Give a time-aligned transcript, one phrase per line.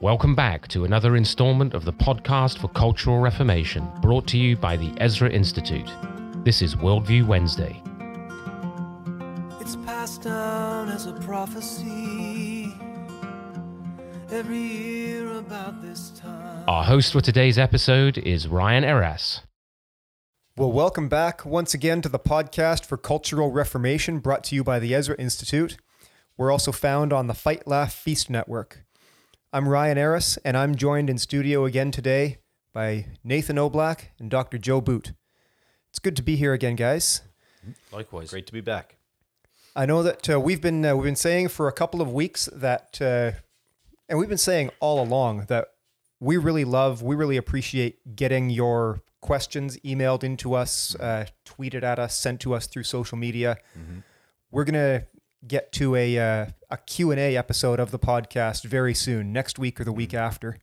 [0.00, 4.76] Welcome back to another installment of the podcast for Cultural Reformation, brought to you by
[4.76, 5.90] the Ezra Institute.
[6.44, 7.82] This is Worldview Wednesday.
[9.60, 12.72] It's passed down as a prophecy
[14.30, 16.62] every year about this time.
[16.68, 19.40] Our host for today's episode is Ryan Eras.
[20.56, 24.78] Well, welcome back once again to the podcast for Cultural Reformation brought to you by
[24.78, 25.76] the Ezra Institute.
[26.36, 28.84] We're also found on the Fight Laugh Feast Network.
[29.50, 32.36] I'm Ryan Eras, and I'm joined in studio again today
[32.74, 34.58] by Nathan Oblak and Dr.
[34.58, 35.14] Joe Boot.
[35.88, 37.22] It's good to be here again, guys.
[37.90, 38.28] Likewise.
[38.28, 38.96] Great to be back.
[39.74, 42.50] I know that uh, we've been uh, we've been saying for a couple of weeks
[42.52, 43.32] that, uh,
[44.06, 45.68] and we've been saying all along that
[46.20, 51.98] we really love, we really appreciate getting your questions emailed into us, uh, tweeted at
[51.98, 53.56] us, sent to us through social media.
[54.50, 55.04] We're gonna
[55.46, 59.58] get to a uh, a Q and A episode of the podcast very soon, next
[59.58, 60.58] week or the week after.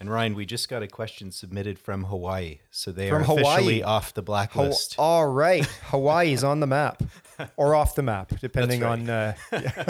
[0.00, 3.42] And Ryan, we just got a question submitted from Hawaii, so they From are Hawaii.
[3.44, 4.96] officially off the Ho- blacklist.
[4.98, 7.02] all right, Hawaii's on the map
[7.56, 9.08] or off the map, depending That's on.
[9.10, 9.84] Uh, yeah.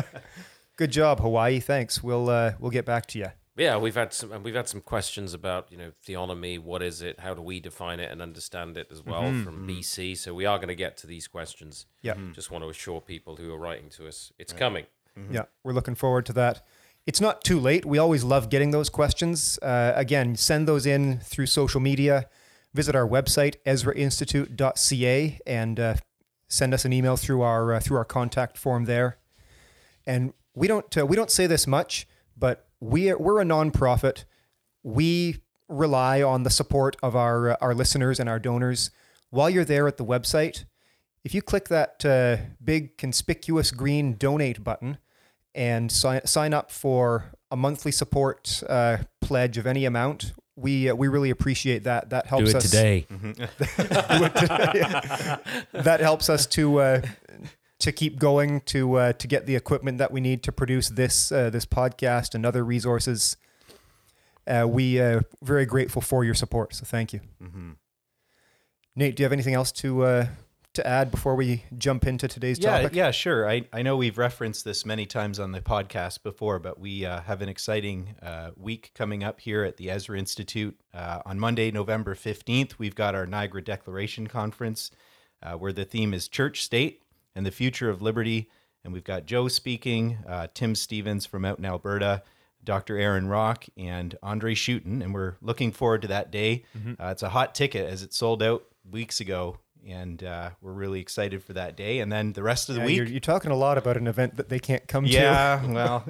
[0.77, 1.59] Good job, Hawaii.
[1.61, 2.03] Thanks.
[2.03, 3.29] We'll uh, we'll get back to you.
[3.57, 6.59] Yeah, we've had some we've had some questions about you know theonomy.
[6.59, 7.21] What is it?
[7.21, 10.17] How do we define it and understand it as well Mm-hmm, from BC?
[10.19, 11.87] So we are going to get to these questions.
[12.03, 12.15] Yeah.
[12.33, 14.85] Just want to assure people who are writing to us, it's coming.
[15.31, 16.65] Yeah, we're looking forward to that.
[17.07, 17.85] It's not too late.
[17.85, 19.59] We always love getting those questions.
[19.61, 22.29] Uh, again, send those in through social media.
[22.73, 25.95] Visit our website ezrainstitute.ca and uh,
[26.49, 29.19] send us an email through our uh, through our contact form there.
[30.07, 34.25] And we don't uh, we don't say this much, but we are, we're a nonprofit.
[34.83, 38.91] We rely on the support of our uh, our listeners and our donors.
[39.31, 40.65] While you're there at the website,
[41.23, 44.99] if you click that uh, big conspicuous green donate button
[45.55, 50.95] and sign, sign up for a monthly support uh, pledge of any amount, we uh,
[50.95, 52.11] we really appreciate that.
[52.11, 53.07] That helps Do helps it us today.
[55.73, 57.03] that helps us to uh,
[57.81, 61.31] to keep going to uh, to get the equipment that we need to produce this
[61.33, 63.37] uh, this podcast and other resources.
[64.47, 66.75] Uh, we uh, very grateful for your support.
[66.75, 67.21] So thank you,
[68.95, 69.17] Nate.
[69.17, 70.27] Do you have anything else to uh,
[70.75, 72.95] to add before we jump into today's yeah, topic?
[72.95, 73.49] yeah, sure.
[73.49, 77.21] I, I know we've referenced this many times on the podcast before, but we uh,
[77.23, 80.79] have an exciting uh, week coming up here at the Ezra Institute.
[80.93, 84.91] Uh, on Monday, November 15th, we've got our Niagara Declaration Conference
[85.43, 87.03] uh, where the theme is church state
[87.35, 88.51] and the future of liberty.
[88.83, 92.23] And we've got Joe speaking, uh, Tim Stephens from out in Alberta,
[92.63, 92.99] Dr.
[92.99, 95.03] Aaron Rock, and Andre Schutten.
[95.03, 96.65] And we're looking forward to that day.
[96.99, 99.59] Uh, it's a hot ticket as it sold out weeks ago.
[99.87, 101.99] And uh, we're really excited for that day.
[102.01, 102.97] And then the rest of the Yeah, week.
[102.97, 105.11] you're, you're talking a lot about an event that they can't come to.
[105.11, 106.05] Yeah, well.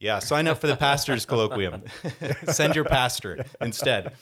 [0.00, 1.82] yeah, sign up for the pastor's colloquium.
[2.52, 4.12] Send your pastor instead.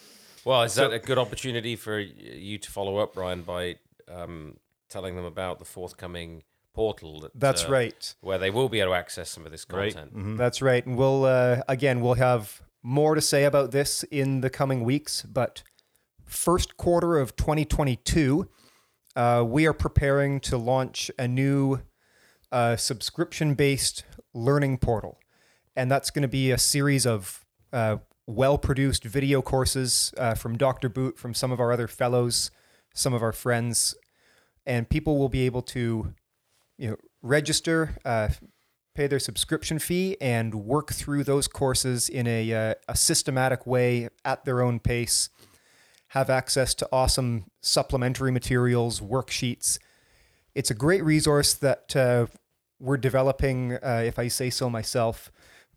[0.44, 3.76] Well, is that a good opportunity for you to follow up, Ryan, by
[4.08, 4.56] um,
[4.88, 7.20] telling them about the forthcoming portal?
[7.20, 8.14] That, That's uh, right.
[8.20, 9.94] Where they will be able to access some of this Right.
[9.94, 10.38] content.
[10.38, 10.84] That's right.
[10.86, 15.22] And we'll, uh, again, we'll have more to say about this in the coming weeks.
[15.22, 15.62] But
[16.26, 18.48] first quarter of 2022,
[19.14, 21.80] uh, we are preparing to launch a new
[22.52, 24.04] uh, subscription based
[24.34, 25.18] learning portal.
[25.74, 30.56] And that's going to be a series of uh, well produced video courses uh, from
[30.56, 30.88] Dr.
[30.88, 32.50] Boot, from some of our other fellows,
[32.94, 33.94] some of our friends.
[34.64, 36.14] And people will be able to
[36.78, 38.28] you know, register, uh,
[38.94, 44.08] pay their subscription fee, and work through those courses in a, uh, a systematic way
[44.24, 45.28] at their own pace.
[46.16, 49.78] Have access to awesome supplementary materials, worksheets.
[50.54, 52.28] It's a great resource that uh,
[52.80, 55.30] we're developing, uh, if I say so myself,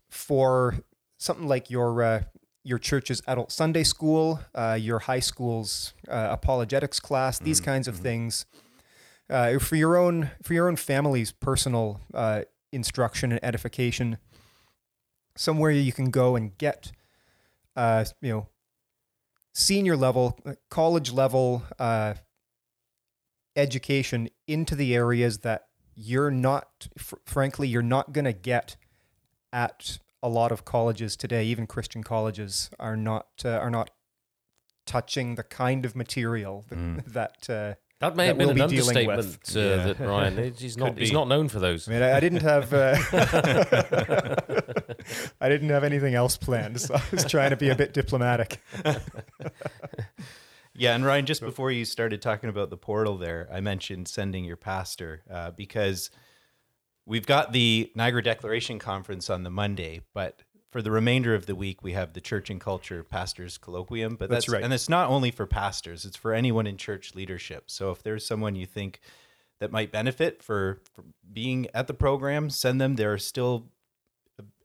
[0.08, 0.76] for
[1.18, 2.22] something like your uh,
[2.64, 7.96] your church's adult Sunday school, uh, your high school's uh, apologetics class, these kinds of
[7.98, 8.46] things
[9.28, 14.16] uh, for your own for your own family's personal uh, instruction and edification.
[15.36, 16.92] Somewhere you can go and get,
[17.76, 18.46] uh, you know,
[19.52, 22.14] senior level, uh, college level uh,
[23.56, 28.76] education into the areas that you're not, fr- frankly, you're not going to get
[29.52, 31.44] at a lot of colleges today.
[31.44, 33.90] Even Christian colleges are not uh, are not
[34.86, 37.04] touching the kind of material that.
[37.46, 39.56] that uh, That may that have been we'll an be dealing understatement, with.
[39.56, 39.76] uh, Yeah.
[39.92, 40.54] that Ryan.
[40.58, 40.96] He's not.
[40.98, 41.14] He's be.
[41.14, 41.88] not known for those.
[41.88, 42.96] I mean, I, I didn't have uh,
[45.40, 48.60] I didn't have anything else planned, so I was trying to be a bit diplomatic.
[50.80, 54.44] Yeah, and Ryan, just before you started talking about the portal there, I mentioned sending
[54.44, 56.10] your pastor uh, because
[57.04, 60.40] we've got the Niagara Declaration Conference on the Monday, but
[60.70, 64.16] for the remainder of the week, we have the Church and Culture Pastors Colloquium.
[64.16, 64.62] But That's that's, right.
[64.62, 67.64] and it's not only for pastors; it's for anyone in church leadership.
[67.66, 69.00] So if there's someone you think
[69.58, 72.94] that might benefit for, for being at the program, send them.
[72.96, 73.66] There are still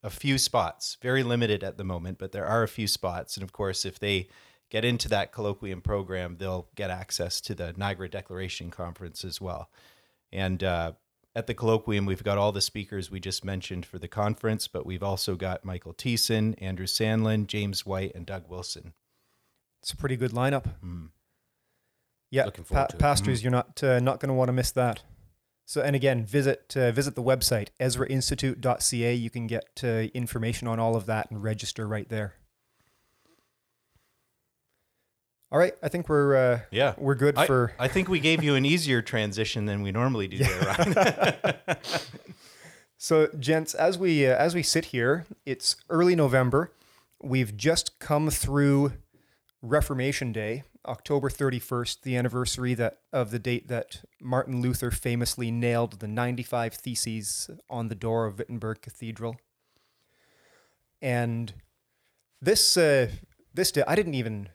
[0.05, 3.35] a, a few spots, very limited at the moment, but there are a few spots.
[3.35, 4.27] And of course, if they
[4.69, 9.69] get into that colloquium program, they'll get access to the Niagara Declaration Conference as well.
[10.31, 10.93] And uh,
[11.35, 14.85] at the colloquium, we've got all the speakers we just mentioned for the conference, but
[14.85, 18.93] we've also got Michael Thiessen, Andrew Sandlin, James White, and Doug Wilson.
[19.81, 20.65] It's a pretty good lineup.
[20.83, 21.09] Mm.
[22.31, 22.99] Yeah, Looking forward to it.
[22.99, 25.03] pastors, you're not uh, not going to want to miss that.
[25.67, 29.13] So, and again, visit uh, visit the website EzraInstitute.ca.
[29.15, 32.35] You can get uh, information on all of that and register right there.
[35.51, 36.93] All right, I think we're uh, Yeah.
[36.97, 40.27] we're good I, for I think we gave you an easier transition than we normally
[40.27, 41.77] do there, Ryan.
[42.97, 46.71] So, gents, as we uh, as we sit here, it's early November.
[47.21, 48.93] We've just come through
[49.61, 55.99] Reformation Day, October 31st, the anniversary that of the date that Martin Luther famously nailed
[55.99, 59.37] the 95 theses on the door of Wittenberg Cathedral.
[61.01, 61.53] And
[62.41, 63.09] this uh,
[63.53, 64.49] this day, I didn't even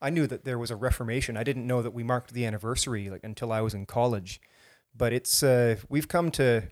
[0.00, 1.36] I knew that there was a Reformation.
[1.36, 4.40] I didn't know that we marked the anniversary like until I was in college.
[4.94, 6.64] But it's uh, we've come to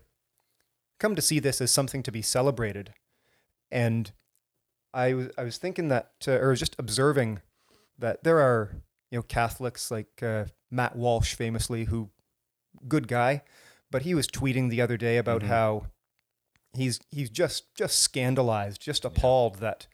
[0.99, 2.93] come to see this as something to be celebrated.
[3.71, 4.11] And
[4.93, 7.41] I was I was thinking that, uh, or was just observing
[7.97, 12.09] that there are you know Catholics like uh, Matt Walsh, famously, who
[12.87, 13.43] good guy,
[13.91, 15.47] but he was tweeting the other day about Mhm.
[15.47, 15.85] how
[16.73, 19.85] he's he's just just scandalized, just appalled that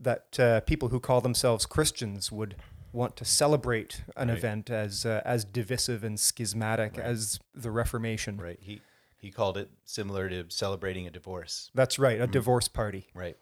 [0.00, 2.56] that uh, people who call themselves Christians would
[2.92, 4.38] want to celebrate an Right.
[4.38, 7.04] event as uh, as divisive and schismatic Right.
[7.06, 8.38] as the Reformation.
[8.38, 8.58] right.
[8.58, 8.80] He
[9.18, 11.70] he called it similar to celebrating a divorce.
[11.74, 12.30] That's right, a Mhm.
[12.32, 13.08] divorce party.
[13.14, 13.36] Right.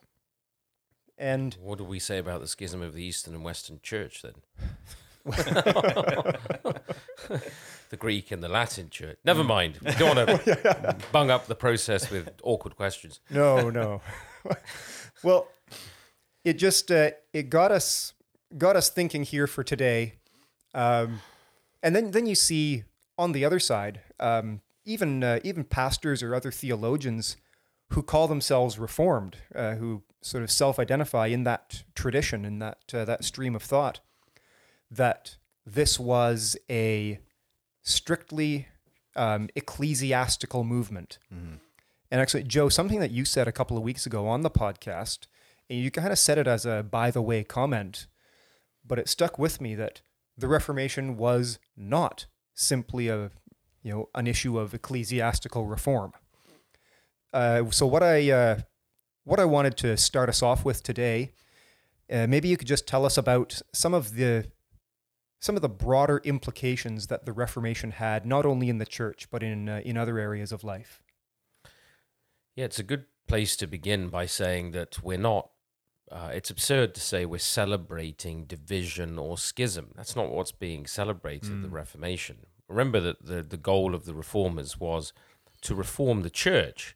[1.19, 4.35] And What do we say about the schism of the Eastern and Western Church then?
[7.91, 9.19] the Greek and the Latin Church.
[9.25, 9.79] Never mind.
[9.85, 13.21] We don't want to bung up the process with awkward questions.
[13.31, 14.01] no, no.
[15.23, 15.47] well,
[16.45, 18.15] it just uh, it got us
[18.59, 20.15] got us thinking here for today,
[20.75, 21.21] um,
[21.83, 22.83] and then then you see
[23.17, 27.37] on the other side, um, even uh, even pastors or other theologians
[27.93, 33.05] who call themselves reformed, uh, who sort of self-identify in that tradition, in that uh,
[33.05, 34.01] that stream of thought,
[34.91, 35.37] that
[35.67, 37.19] this was a
[37.83, 38.69] strictly
[39.17, 41.19] um, ecclesiastical movement.
[42.11, 45.27] And actually, Joe, something that you said a couple of weeks ago on the podcast,
[45.69, 48.07] and you kind of said it as a by the way comment,
[48.87, 50.03] but it stuck with me that
[50.37, 53.31] the Reformation was not simply a
[53.83, 56.13] you know an issue of ecclesiastical reform.
[57.33, 58.61] Uh, so what I uh,
[59.25, 61.33] what I wanted to start us off with today,
[62.11, 64.47] uh, maybe you could just tell us about some of the
[65.41, 69.43] some of the broader implications that the Reformation had, not only in the church but
[69.43, 71.03] in uh, in other areas of life.
[72.55, 75.51] Yeah, it's a good place to begin by saying that we're not.
[76.11, 79.93] Uh, it's absurd to say we're celebrating division or schism.
[79.97, 82.45] That's not what's being celebrated at the Reformation.
[82.69, 85.15] Remember that the, the goal of the reformers was
[85.63, 86.95] to reform the church.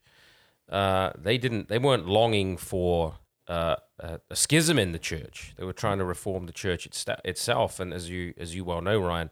[0.69, 1.69] Uh, they didn't.
[1.69, 5.55] They weren't longing for uh, a, a schism in the church.
[5.57, 6.87] They were trying to reform the church
[7.25, 7.81] itself.
[7.81, 9.31] And as you as you well know, Ryan,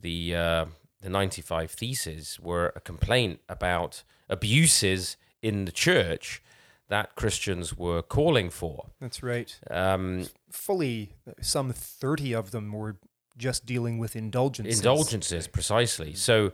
[0.00, 0.64] the uh,
[1.02, 6.42] the ninety five theses were a complaint about abuses in the church
[6.88, 8.86] that Christians were calling for.
[9.00, 9.58] That's right.
[9.70, 12.96] Um, fully some 30 of them were
[13.36, 14.78] just dealing with indulgences.
[14.78, 16.52] indulgences precisely so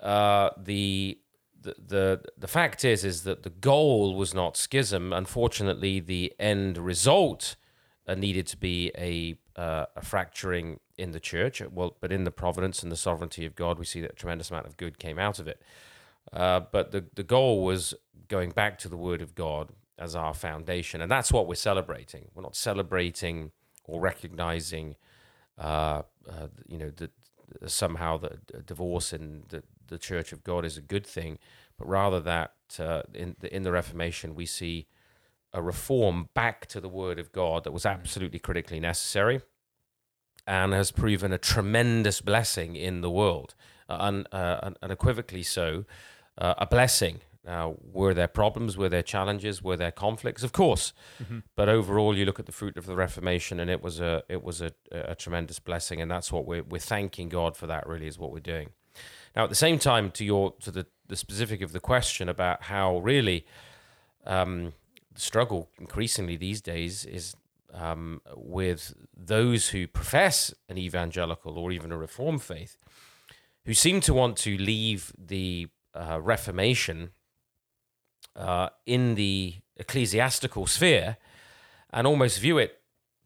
[0.00, 1.18] uh, the,
[1.74, 5.12] the the fact is is that the goal was not schism.
[5.12, 7.56] Unfortunately the end result
[8.06, 11.62] uh, needed to be a uh, a fracturing in the church.
[11.70, 14.50] Well but in the providence and the sovereignty of God we see that a tremendous
[14.50, 15.62] amount of good came out of it.
[16.32, 17.94] Uh, but the the goal was
[18.28, 21.00] going back to the word of God as our foundation.
[21.00, 22.28] And that's what we're celebrating.
[22.34, 23.52] We're not celebrating
[23.84, 24.96] or recognizing
[25.58, 26.92] uh, uh, you know,
[27.66, 31.38] somehow the divorce and the, the Church of God is a good thing,
[31.78, 34.86] but rather that uh, in the, in the Reformation we see
[35.52, 39.40] a reform back to the Word of God that was absolutely critically necessary,
[40.46, 43.54] and has proven a tremendous blessing in the world,
[43.88, 45.84] uh, un, uh, unequivocally so,
[46.38, 47.20] uh, a blessing.
[47.44, 48.76] Now, were there problems?
[48.76, 49.62] Were there challenges?
[49.62, 50.42] Were there conflicts?
[50.42, 50.92] Of course,
[51.54, 54.42] but overall, you look at the fruit of the Reformation, and it was a it
[54.42, 57.68] was a, a tremendous blessing, and that's what we're we're thanking God for.
[57.68, 58.70] That really is what we're doing.
[59.36, 62.62] Now, at the same time, to your to the the specific of the question about
[62.64, 63.46] how really
[64.24, 64.72] um,
[65.14, 67.36] the struggle increasingly these days is
[67.72, 72.76] um, with those who profess an evangelical or even a reformed faith,
[73.66, 77.10] who seem to want to leave the uh, Reformation
[78.34, 81.18] uh, in the ecclesiastical sphere
[81.90, 82.80] and almost view it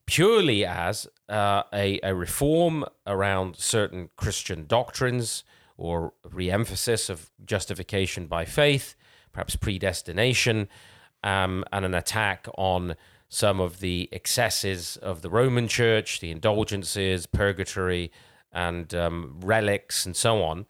[0.06, 5.44] purely as uh, a, a reform around certain Christian doctrines
[5.80, 8.94] or re-emphasis of justification by faith,
[9.32, 10.68] perhaps predestination,
[11.24, 12.94] um, and an attack on
[13.28, 18.10] some of the excesses of the Roman Church, the indulgences, purgatory,
[18.52, 20.66] and um, relics, and so on.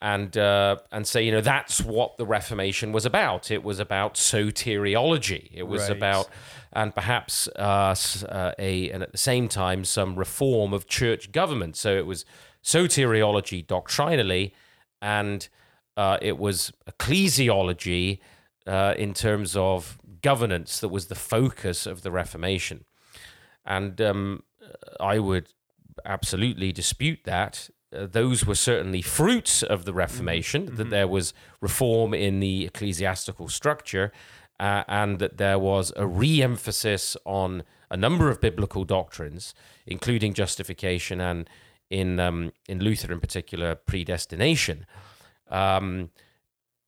[0.00, 3.50] And uh, and say, you know, that's what the Reformation was about.
[3.50, 5.50] It was about soteriology.
[5.54, 5.96] It was Right.
[5.96, 6.28] about,
[6.72, 7.94] and perhaps uh,
[8.28, 11.76] uh, a, and at the same time, some reform of church government.
[11.76, 12.26] So it was
[12.64, 14.54] soteriology doctrinally,
[15.02, 15.48] and
[15.96, 18.18] uh, it was ecclesiology
[18.66, 22.84] uh, in terms of governance that was the focus of the Reformation.
[23.66, 24.42] And um,
[24.98, 25.52] I would
[26.04, 27.70] absolutely dispute that.
[27.94, 33.48] Uh, those were certainly fruits of the Reformation, that there was reform in the ecclesiastical
[33.48, 34.10] structure,
[34.58, 39.54] uh, and that there was a re emphasis on a number of biblical doctrines,
[39.86, 41.48] including justification and,
[41.94, 44.84] in, um, in Luther in particular, predestination.
[45.48, 46.10] Um,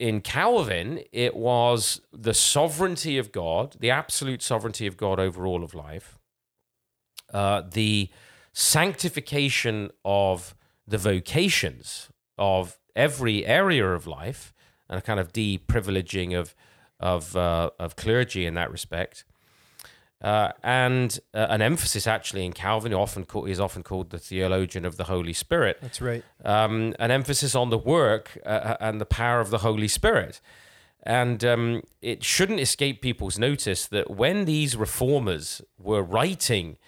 [0.01, 5.63] in Calvin, it was the sovereignty of God, the absolute sovereignty of God over all
[5.63, 6.19] of life,
[7.33, 8.11] uh, the
[8.53, 10.57] sanctification of
[10.89, 14.53] the vocations of every area of life,
[14.89, 16.55] and a kind of deprivileging of
[16.99, 19.25] of uh, of clergy in that respect,
[20.23, 24.19] uh, and uh, an emphasis actually in Calvin, who often call, is often called the
[24.19, 26.25] theologian of the Holy Spirit That's right.
[26.45, 30.41] um, an emphasis on the work uh, and the power of the Holy Spirit.
[31.03, 36.79] And um, it shouldn't escape people's notice that when these reformers were writing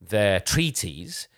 [0.00, 1.28] their treaties,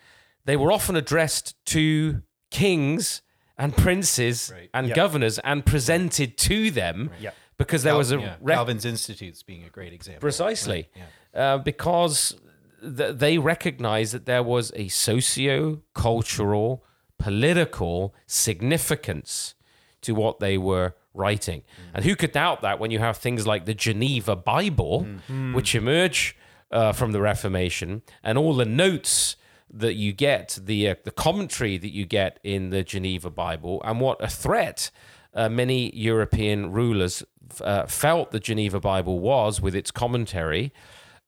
[0.47, 3.21] they were often addressed to kings
[3.59, 4.71] and princes Right.
[4.73, 4.97] and Yep.
[4.97, 7.35] governors and presented to them Yep.
[7.59, 10.21] because there was a yeah, rec- Calvin's Institutes being a great example.
[10.21, 10.89] Precisely.
[10.97, 11.05] Right,
[11.35, 12.37] Uh, because
[12.83, 16.85] th- they recognized that there was a socio cultural,
[17.19, 19.55] political significance
[20.03, 21.63] to what they were writing.
[21.93, 25.07] And who could doubt that when you have things like the Geneva Bible,
[25.53, 26.37] which emerge
[26.71, 29.37] uh, from the Reformation, and all the notes
[29.73, 34.01] that you get, the uh, the commentary that you get in the Geneva Bible, and
[34.01, 34.91] what a threat
[35.35, 37.23] uh, many European rulers
[37.61, 40.73] uh, felt the Geneva Bible was with its commentary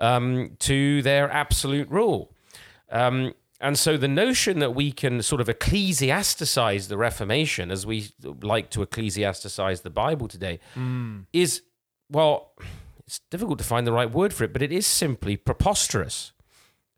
[0.00, 2.32] um, to their absolute rule.
[2.90, 8.08] Um, and so the notion that we can sort of ecclesiasticize the Reformation, as we
[8.42, 10.58] like to ecclesiasticize the Bible today,
[11.32, 11.62] is,
[12.10, 12.52] well,
[13.06, 16.32] it's difficult to find the right word for it, but it is simply preposterous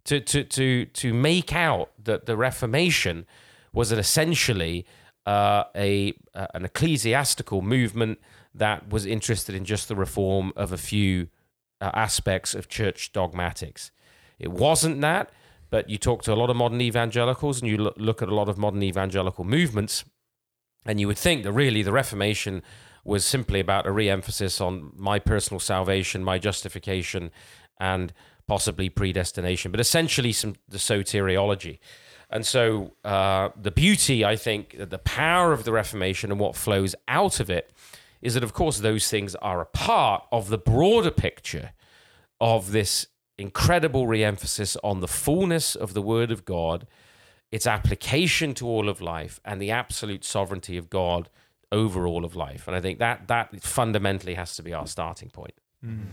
[0.04, 3.26] to to to to make out that the Reformation
[3.72, 4.86] was an essentially
[5.26, 8.18] uh, a uh, an ecclesiastical movement
[8.54, 11.28] that was interested in just the reform of a few
[11.84, 13.90] uh, aspects of church dogmatics.
[14.38, 15.30] It wasn't that,
[15.70, 18.34] but you talk to a lot of modern evangelicals and you look, look at a
[18.34, 20.04] lot of modern evangelical movements,
[20.86, 22.62] and you would think that really the Reformation
[23.04, 27.30] was simply about a re-emphasis on my personal salvation, my justification,
[27.78, 28.12] and
[28.46, 31.78] possibly predestination, but essentially some the soteriology.
[32.30, 36.94] And so uh, the beauty, I think, the power of the Reformation and what flows
[37.08, 37.70] out of it
[38.24, 41.72] is that, of course, those things are a part of the broader picture
[42.40, 46.86] of this incredible re-emphasis on the fullness of the Word of God,
[47.52, 51.28] its application to all of life, and the absolute sovereignty of God
[51.70, 52.66] over all of life.
[52.66, 55.54] And I think that that fundamentally has to be our starting point.
[55.84, 56.12] Mm.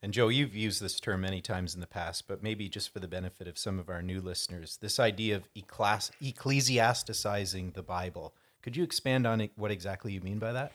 [0.00, 3.00] And Joe, you've used this term many times in the past, but maybe just for
[3.00, 8.32] the benefit of some of our new listeners, this idea of ecclesi- ecclesiasticizing the Bible.
[8.62, 10.72] Could you expand on what exactly you mean by that?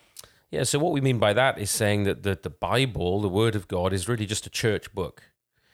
[0.50, 3.56] Yeah, so what we mean by that is saying that the, the Bible, the Word
[3.56, 5.24] of God, is really just a church book.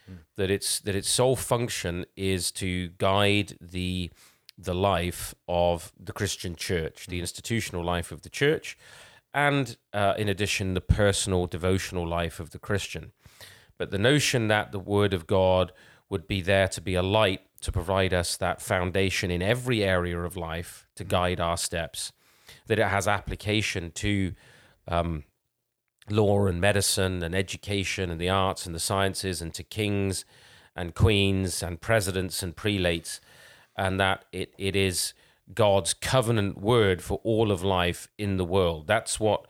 [0.08, 0.16] Hmm.
[0.36, 4.12] That its that its sole function is to guide the
[4.58, 7.22] the life of the Christian church, the hmm.
[7.22, 8.78] institutional life of the church,
[9.34, 13.12] and uh, in addition, the personal devotional life of the Christian.
[13.78, 15.72] But the notion that the Word of God
[16.10, 20.20] would be there to be a light to provide us that foundation in every area
[20.20, 21.10] of life to hmm.
[21.10, 22.12] guide our steps,
[22.66, 24.34] that it has application to
[24.88, 25.24] um,
[26.10, 30.26] law and medicine and education and the arts and the sciences and to kings
[30.76, 33.22] and queens and presidents and prelates,
[33.78, 35.14] and that it, it is
[35.54, 38.88] God's covenant word for all of life in the world.
[38.88, 39.46] That's what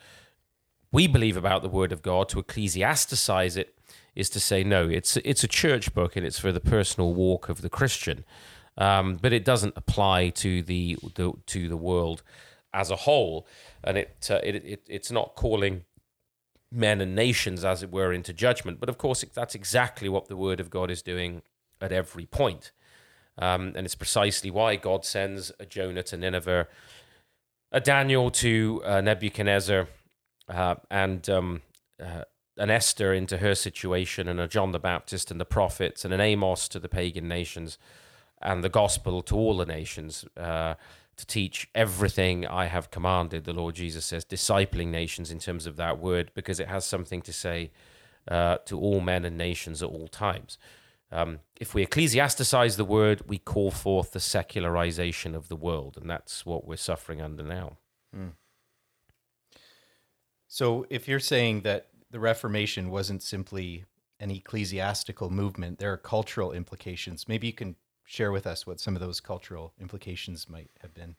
[0.92, 2.30] we believe about the word of God.
[2.30, 3.78] To ecclesiasticize it
[4.16, 7.50] is to say, no, it's, it's a church book and it's for the personal walk
[7.50, 8.26] of the Christian.
[8.78, 12.24] Um, but it doesn't apply to the, the to the world
[12.74, 13.46] as a whole,
[13.84, 15.84] and it, uh, it, it it's not calling
[16.72, 18.80] men and nations, as it were, into judgment.
[18.80, 21.44] But of course, that's exactly what the Word of God is doing
[21.80, 22.72] at every point.
[23.38, 26.68] Um, and it's precisely why God sends a Jonah to Nineveh,
[27.72, 29.88] a Daniel to uh, Nebuchadnezzar,
[30.48, 31.62] uh, and um,
[32.02, 32.24] uh,
[32.58, 36.22] an Esther into her situation, and a John the Baptist and the prophets, and an
[36.22, 37.78] Amos to the pagan nations
[38.44, 40.76] and the gospel to all the nations uh,
[41.18, 45.76] to teach everything I have commanded, the Lord Jesus says, discipling nations in terms of
[45.78, 47.72] that word, because it has something to say
[48.28, 50.58] uh, to all men and nations at all times.
[51.12, 56.10] Um, if we ecclesiasticize the word, we call forth the secularization of the world, and
[56.10, 57.78] that's what we're suffering under now.
[58.16, 58.32] Mm.
[60.48, 63.86] So, if you're saying that the Reformation wasn't simply
[64.20, 67.28] an ecclesiastical movement, there are cultural implications.
[67.28, 71.16] Maybe you can share with us what some of those cultural implications might have been.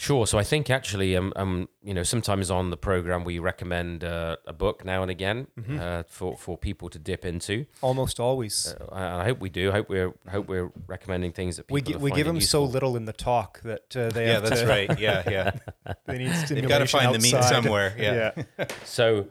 [0.00, 0.26] Sure.
[0.26, 4.36] So I think actually, um, um, you know, sometimes on the program we recommend uh,
[4.46, 5.78] a book now and again mm-hmm.
[5.78, 7.66] uh, for for people to dip into.
[7.82, 8.74] Almost always.
[8.80, 9.68] Uh, I hope we do.
[9.68, 12.66] I hope we're I hope we're recommending things that we we give them useful.
[12.66, 14.28] so little in the talk that uh, they.
[14.28, 14.98] Yeah, that's to, right.
[14.98, 15.50] Yeah, yeah.
[16.06, 16.54] they need stimulation.
[16.54, 17.20] They've got to find outside.
[17.20, 17.94] the meat somewhere.
[17.98, 18.32] Yeah.
[18.58, 18.66] yeah.
[18.86, 19.26] so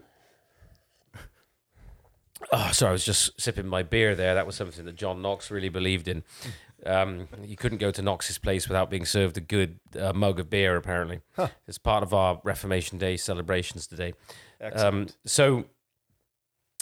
[2.52, 4.34] Oh, sorry, I was just sipping my beer there.
[4.36, 6.24] That was something that John Knox really believed in.
[6.86, 10.50] Um, you couldn't go to Knox's place without being served a good uh, mug of
[10.50, 11.20] beer, apparently.
[11.36, 11.50] Huh.
[11.68, 14.14] It's part of our Reformation Day celebrations today.
[14.74, 15.66] Um, so,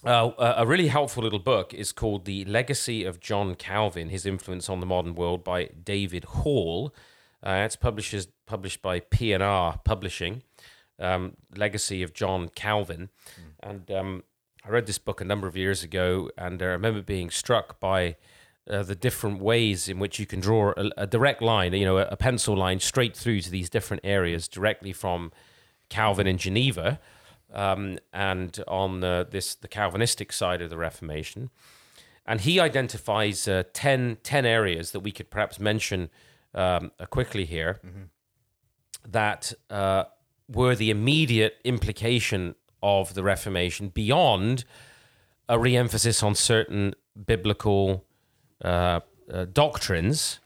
[0.04, 4.70] uh, a really helpful little book is called The Legacy of John Calvin His Influence
[4.70, 6.94] on the Modern World by David Hall.
[7.44, 10.44] Uh, it's published, published by P&R Publishing,
[11.00, 13.10] um, Legacy of John Calvin.
[13.40, 13.70] Mm.
[13.70, 14.24] And um,
[14.68, 18.18] I read this book a number of years ago, and I remember being struck by
[18.70, 22.00] uh, the different ways in which you can draw a, a direct line, you know,
[22.00, 25.32] a, a, pencil line straight through to these different areas directly from
[25.88, 27.00] Calvin in Geneva,
[27.54, 31.50] um, and on the, this the Calvinistic side of the Reformation.
[32.26, 36.10] And he identifies uh, 10, 10 areas that we could perhaps mention
[36.54, 38.04] um, uh, quickly here mm-hmm.
[39.10, 40.04] that uh,
[40.50, 44.66] were the immediate implication of the Reformation beyond
[45.50, 46.94] a re-emphasis on certain
[47.26, 48.06] biblical
[48.64, 49.00] uh,
[49.32, 50.40] uh, doctrines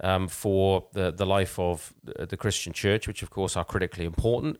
[0.00, 4.58] um, for the, the life of the Christian church, which of course are critically important.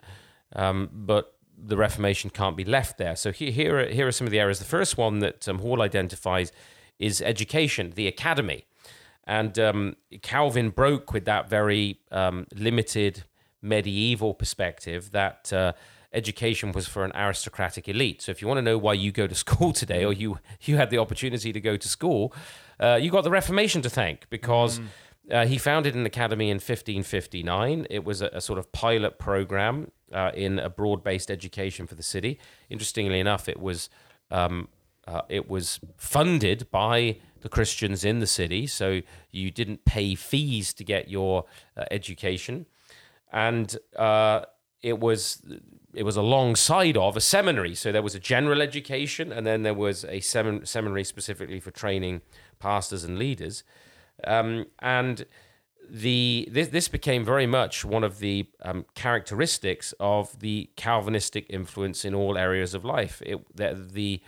[0.55, 3.17] Um, but the Reformation can't be left there.
[3.17, 4.59] So here, here, are, here are some of the areas.
[4.59, 6.53] The first one that um, Hall identifies
[6.99, 8.65] is education, the academy.
[9.25, 13.25] And um, Calvin broke with that very um, limited
[13.61, 15.73] medieval perspective that uh,
[16.13, 18.23] education was for an aristocratic elite.
[18.23, 20.77] So if you want to know why you go to school today, or you you
[20.77, 22.33] had the opportunity to go to school,
[22.81, 24.79] uh, you got the Reformation to thank because.
[24.79, 24.87] Mm.
[25.31, 27.87] Uh, he founded an academy in 1559.
[27.91, 32.03] It was a, a sort of pilot program uh, in a broad-based education for the
[32.03, 32.39] city.
[32.71, 33.91] Interestingly enough, it was
[34.31, 34.69] um,
[35.07, 40.73] uh, it was funded by the Christians in the city, so you didn't pay fees
[40.75, 41.45] to get your
[41.77, 42.67] uh, education,
[43.33, 44.43] and uh,
[44.83, 45.43] it was
[45.95, 47.75] it was alongside of a seminary.
[47.75, 51.71] So there was a general education, and then there was a semin- seminary specifically for
[51.71, 52.23] training
[52.59, 53.65] pastors and leaders.
[54.25, 55.25] Um, and
[55.89, 62.05] the this, this became very much one of the um, characteristics of the Calvinistic influence
[62.05, 63.23] in all areas of life.
[63.25, 64.21] It, the, the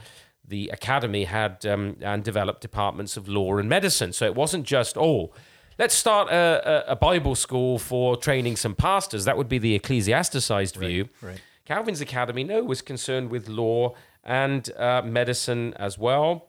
[0.47, 4.13] the academy had um, and developed departments of law and medicine.
[4.13, 5.33] So it wasn't just oh
[5.79, 9.25] let's start a, a, Bible school for training some pastors.
[9.25, 11.09] That would be the ecclesiasticized view.
[11.23, 11.41] Right, right.
[11.71, 16.49] Calvin's Academy, no, was concerned with law and uh, medicine as well.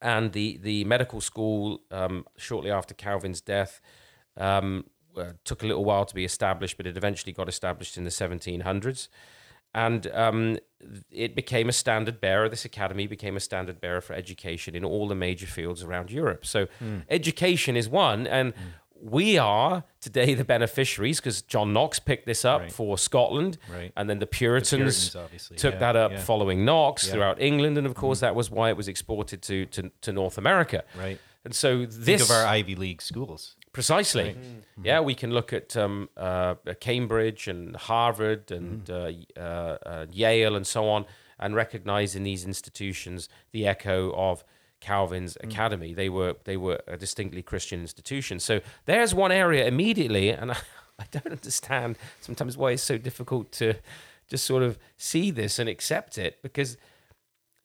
[0.00, 3.80] And the, the medical school, um, shortly after Calvin's death,
[4.36, 4.84] um,
[5.16, 8.10] uh, took a little while to be established, but it eventually got established in the
[8.10, 9.08] 1700s.
[9.74, 10.58] And um,
[11.10, 12.48] it became a standard bearer.
[12.48, 16.46] This academy became a standard bearer for education in all the major fields around Europe.
[16.46, 17.02] So, mm.
[17.08, 18.28] education is one.
[18.28, 18.58] And mm
[19.02, 22.72] we are today the beneficiaries because John Knox picked this up right.
[22.72, 23.92] for Scotland, right.
[23.96, 25.80] and then the Puritans, the Puritans took yeah.
[25.80, 26.20] that up yeah.
[26.20, 27.12] following Knox yeah.
[27.12, 28.26] throughout England, and of course mm-hmm.
[28.26, 30.84] that was why it was exported to, to, to North America.
[30.98, 31.18] Right.
[31.44, 33.56] And so this Think of our Ivy League schools.
[33.72, 34.24] Precisely.
[34.24, 34.36] Right.
[34.36, 34.84] Mm-hmm.
[34.84, 39.40] Yeah, we can look at um, uh, Cambridge and Harvard and mm-hmm.
[39.40, 41.06] uh, uh, uh Yale and so on,
[41.38, 44.44] and recognize in these institutions the echo of
[44.80, 45.94] Calvin's academy.
[45.94, 48.40] They were they were a distinctly Christian institution.
[48.40, 50.56] So there's one area immediately, and I,
[50.98, 53.74] I don't understand sometimes why it's so difficult to
[54.28, 56.76] just sort of see this and accept it because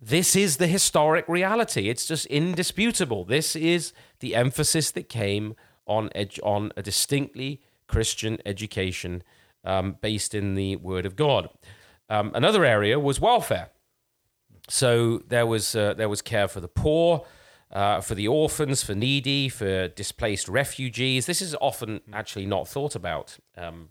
[0.02, 1.90] this is the historic reality.
[1.90, 3.24] It's just indisputable.
[3.24, 5.56] This is the emphasis that came
[5.88, 9.24] on ed- on a distinctly Christian education
[9.64, 11.50] um, based in the Word of God.
[12.10, 13.70] Um, another area was welfare.
[14.68, 17.26] So there was uh, there was care for the poor,
[17.72, 21.26] uh, for the orphans, for needy, for displaced refugees.
[21.26, 23.38] This is often actually not thought about.
[23.58, 23.90] Um,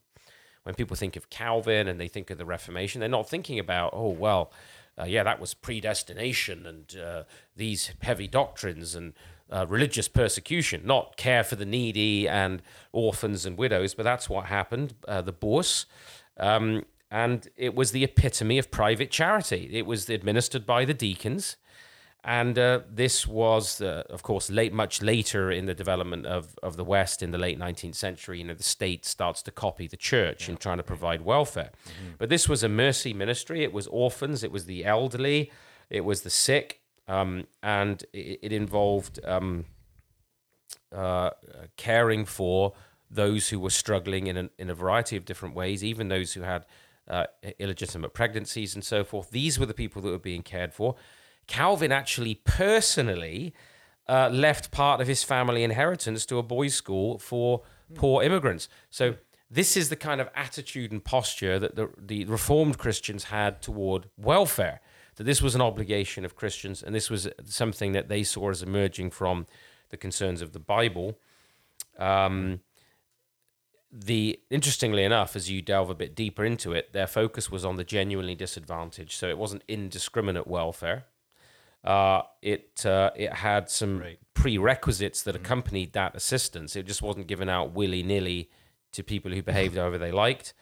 [0.65, 3.91] when people think of Calvin and they think of the Reformation, they're not thinking about,
[3.93, 4.51] oh, well,
[4.99, 9.13] uh, yeah, that was predestination and uh, these heavy doctrines and
[9.51, 14.47] uh, religious persecution, not care for the needy and orphans and widows, but that's what
[14.47, 14.95] happened.
[15.07, 15.87] Uh, the Bourse.
[16.39, 16.85] Um,
[17.15, 19.71] and it was the epitome of private charity.
[19.73, 21.57] It was administered by the deacons.
[22.25, 26.77] And uh, this was, uh, of course, late, much later in the development of, of
[26.77, 28.39] the West in the late 19th century.
[28.39, 31.71] You know, the state starts to copy the church in trying to provide welfare.
[32.19, 33.63] But this was a mercy ministry.
[33.63, 35.53] It was orphans, it was the elderly,
[35.91, 39.67] it was the sick, um, and it, it involved um,
[40.91, 41.31] uh,
[41.77, 42.73] caring for
[43.09, 46.41] those who were struggling in a, in a variety of different ways, even those who
[46.41, 46.67] had
[47.09, 47.27] uh,
[47.59, 49.31] illegitimate pregnancies and so forth.
[49.31, 50.97] These were the people that were being cared for.
[51.47, 53.55] Calvin actually personally
[54.09, 57.63] uh, left part of his family inheritance to a boys' school for
[57.95, 58.69] poor immigrants.
[58.91, 59.17] So
[59.51, 64.09] this is the kind of attitude and posture that the, the Reformed Christians had toward
[64.17, 64.81] welfare.
[65.17, 68.65] That this was an obligation of Christians, and this was something that they saw as
[68.65, 69.47] emerging from
[69.91, 71.19] the concerns of the Bible.
[71.99, 72.61] Um,
[73.97, 77.77] the interestingly enough, as you delve a bit deeper into it, their focus was on
[77.77, 79.13] the genuinely disadvantaged.
[79.13, 81.05] So it wasn't indiscriminate welfare.
[81.85, 84.19] Uh, it uh, it had some Right.
[84.35, 86.75] prerequisites that accompanied that assistance.
[86.77, 88.51] It just wasn't given out willy nilly
[88.93, 90.55] to people who behaved however they liked.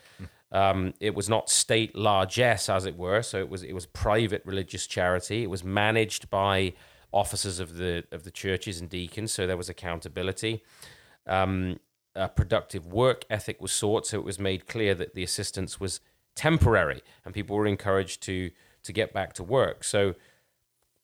[0.51, 3.23] Um, it was not state largesse, as it were.
[3.23, 5.43] So it was it was private religious charity.
[5.43, 6.75] It was managed by
[7.13, 9.33] officers of the of the churches and deacons.
[9.33, 10.63] So there was accountability.
[11.27, 11.79] Um,
[12.15, 14.07] a productive work ethic was sought.
[14.07, 16.01] So it was made clear that the assistance was
[16.35, 18.51] temporary, and people were encouraged to
[18.83, 19.85] to get back to work.
[19.85, 20.15] So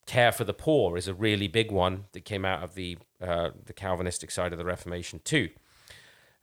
[0.06, 3.50] care for the poor is a really big one that came out of the uh,
[3.64, 5.50] the Calvinistic side of the Reformation too.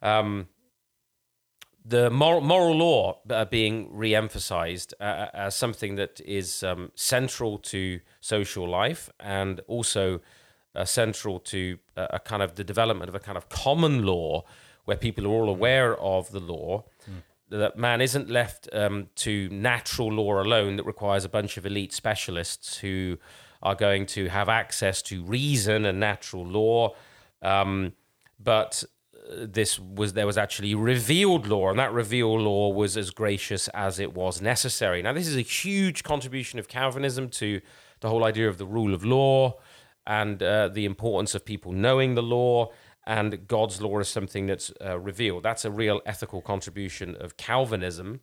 [0.02, 0.48] Um,
[1.88, 8.00] the moral, moral law uh, being re-emphasized uh, as something that is um, central to
[8.22, 10.20] social life and also
[10.76, 14.44] uh, central to uh, a kind of the development of a kind of common law
[14.86, 16.84] where people are all aware of the law
[17.50, 21.94] that man isn't left um, to natural law alone that requires a bunch of elite
[21.94, 23.18] specialists who
[23.62, 26.96] are going to have access to reason and natural law.
[27.42, 27.94] Um,
[28.40, 28.84] but
[29.16, 33.68] uh, this was there was actually revealed law and that revealed law was as gracious
[33.70, 35.02] as it was necessary.
[35.02, 37.62] Now this is a huge contribution of calvinism to
[38.02, 39.58] the whole idea of the rule of law
[40.08, 42.72] and uh, the importance of people knowing the law
[43.08, 45.44] and God's law is something that's uh, revealed.
[45.44, 48.22] That's a real ethical contribution of Calvinism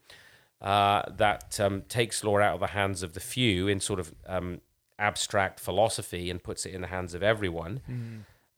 [0.61, 4.15] uh, that um, takes law out of the hands of the few in sort of
[4.27, 4.61] um,
[4.99, 7.81] abstract philosophy and puts it in the hands of everyone.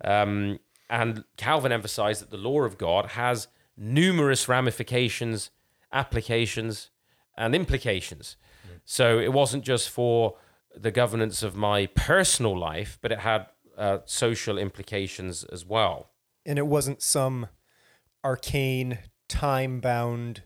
[0.03, 5.51] Um, and Calvin emphasized that the law of God has numerous ramifications,
[5.93, 6.91] applications,
[7.37, 8.37] and implications.
[8.85, 10.37] So it wasn't just for
[10.77, 16.11] the governance of my personal life, but it had uh, social implications as well.
[16.47, 17.49] and it wasn't some
[18.23, 20.43] arcane, time bound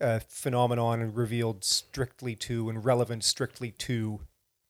[0.00, 4.20] uh, phenomenon and revealed strictly to and relevant strictly to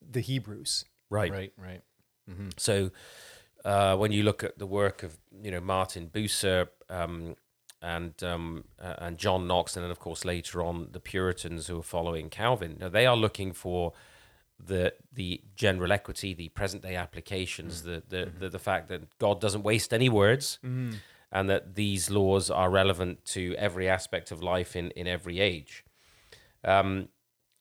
[0.00, 0.84] the Hebrews.
[1.08, 1.30] Right.
[1.30, 1.82] Right, right.
[2.56, 2.90] So
[3.64, 7.34] uh, when you look at the work of you know Martin Bucer um,
[7.82, 11.78] and um, uh, and John Knox, and then of course later on the Puritans who
[11.80, 13.92] are following Calvin, now they are looking for
[14.66, 19.40] the the general equity, the present day applications, the the, the the fact that God
[19.40, 20.58] doesn't waste any words,
[21.32, 25.84] and that these laws are relevant to every aspect of life in in every age.
[26.64, 27.08] Um,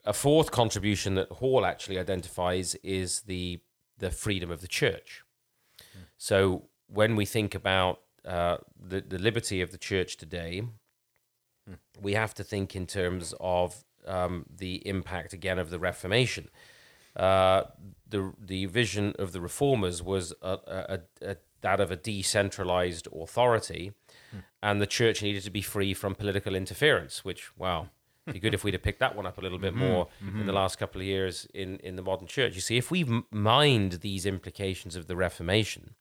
[0.05, 3.59] a fourth contribution that Hall actually identifies is the
[3.97, 5.23] the freedom of the church.
[6.17, 10.63] So when we think about uh, the the liberty of the church today,
[12.01, 16.49] we have to think in terms of um, the impact again of the Reformation.
[17.15, 17.63] Uh,
[18.08, 23.91] the the vision of the reformers was a, a, a, that of a decentralized authority,
[24.62, 27.26] and the church needed to be free from political interference.
[27.26, 27.89] Which wow,
[28.32, 30.54] be good if we'd have picked that one up a little bit more in the
[30.54, 32.56] last couple of years in, in the modern church.
[32.56, 35.95] You see, if we m- mind these implications of the Reformation,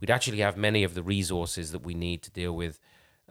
[0.00, 2.78] we'd actually have many of the resources that we need to deal with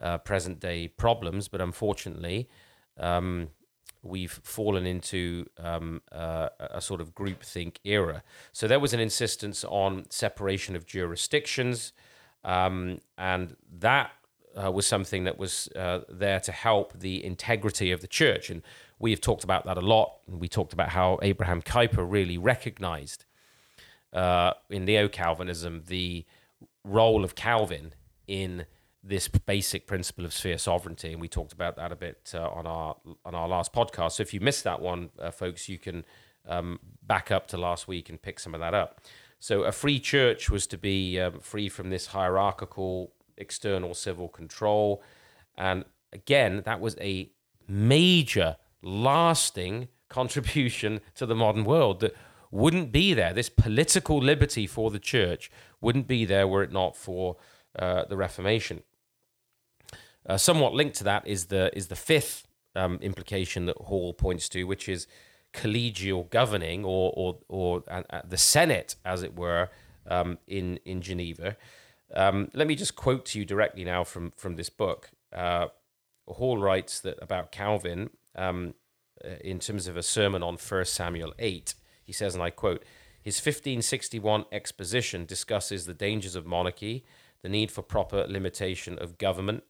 [0.00, 1.48] uh, present day problems.
[1.48, 2.48] But unfortunately,
[2.98, 3.50] um,
[4.02, 8.22] we've fallen into um, uh, a sort of groupthink era.
[8.52, 11.92] So there was an insistence on separation of jurisdictions,
[12.44, 14.10] um, and that
[14.56, 18.48] uh, was something that was uh, there to help the integrity of the church.
[18.50, 18.62] And
[18.98, 20.18] we have talked about that a lot.
[20.26, 23.24] And We talked about how Abraham Kuyper really recognized
[24.12, 26.24] uh, in neo Calvinism the
[26.84, 27.92] role of Calvin
[28.26, 28.66] in
[29.06, 32.66] this basic principle of sphere sovereignty, and we talked about that a bit uh, on
[32.66, 34.12] our on our last podcast.
[34.12, 36.04] So if you missed that one, uh, folks, you can
[36.46, 39.00] um, back up to last week and pick some of that up.
[39.38, 45.02] So a free church was to be um, free from this hierarchical external civil control,
[45.56, 47.30] and again, that was a
[47.68, 52.14] major, lasting contribution to the modern world that
[52.50, 53.32] wouldn't be there.
[53.32, 57.36] This political liberty for the church wouldn't be there were it not for
[57.78, 58.82] uh, the Reformation.
[60.28, 64.48] Uh, somewhat linked to that is the is the fifth um, implication that Hall points
[64.50, 65.06] to, which is
[65.52, 69.70] collegial governing, or or or uh, the Senate, as it were,
[70.08, 71.56] um, in in Geneva.
[72.14, 75.10] Um, let me just quote to you directly now from from this book.
[75.32, 75.68] Uh,
[76.26, 78.74] Hall writes that about Calvin um,
[79.24, 81.74] uh, in terms of a sermon on 1 Samuel 8.
[82.02, 82.84] He says, and I quote,
[83.22, 87.04] his 1561 exposition discusses the dangers of monarchy,
[87.42, 89.64] the need for proper limitation of government,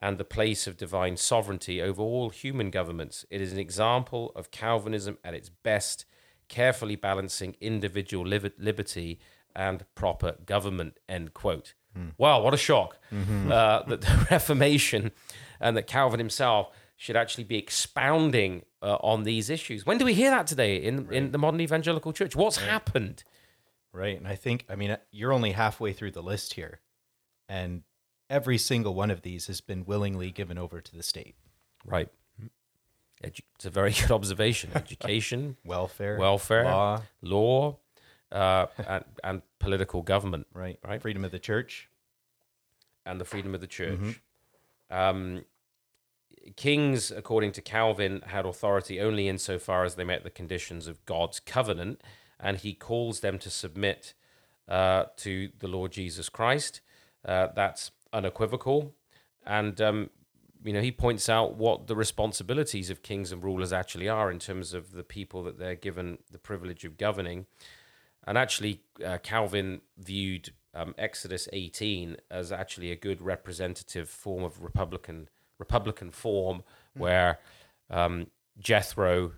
[0.00, 3.24] and the place of divine sovereignty over all human governments.
[3.30, 6.04] It is an example of Calvinism at its best,
[6.48, 9.18] carefully balancing individual liberty
[9.54, 10.98] and proper government.
[11.08, 11.74] End quote.
[12.18, 15.12] Wow, what a shock uh, that the Reformation
[15.60, 19.86] and that Calvin himself should actually be expounding uh, on these issues.
[19.86, 22.36] When do we hear that today in, in the modern evangelical church?
[22.36, 23.24] What's happened?
[23.92, 24.18] Right.
[24.18, 26.80] And I think, I mean, you're only halfway through the list here.
[27.48, 27.82] And
[28.28, 31.34] every single one of these has been willingly given over to the state.
[31.84, 32.08] Right.
[33.22, 34.70] Edu- it's a very good observation.
[34.74, 37.76] Education, Welfare, welfare, law, law,
[38.32, 40.78] uh, and, and political government, right?
[40.86, 41.00] Right.
[41.00, 41.88] Freedom of the church.
[43.06, 44.20] and the freedom of the church.
[44.90, 45.44] Um,
[46.56, 51.40] kings, according to Calvin, had authority only insofar as they met the conditions of God's
[51.40, 52.02] covenant,
[52.38, 54.14] and he calls them to submit
[54.68, 56.80] uh, to the Lord Jesus Christ.
[57.24, 58.94] Uh, that's unequivocal,
[59.46, 60.10] and um,
[60.64, 64.38] you know he points out what the responsibilities of kings and rulers actually are in
[64.38, 67.46] terms of the people that they're given the privilege of governing.
[68.28, 74.62] And actually, uh, Calvin viewed um, Exodus 18 as actually a good representative form of
[74.62, 76.62] Republican Republican form,
[76.94, 77.38] where
[77.88, 78.26] um,
[78.58, 79.32] Jethro,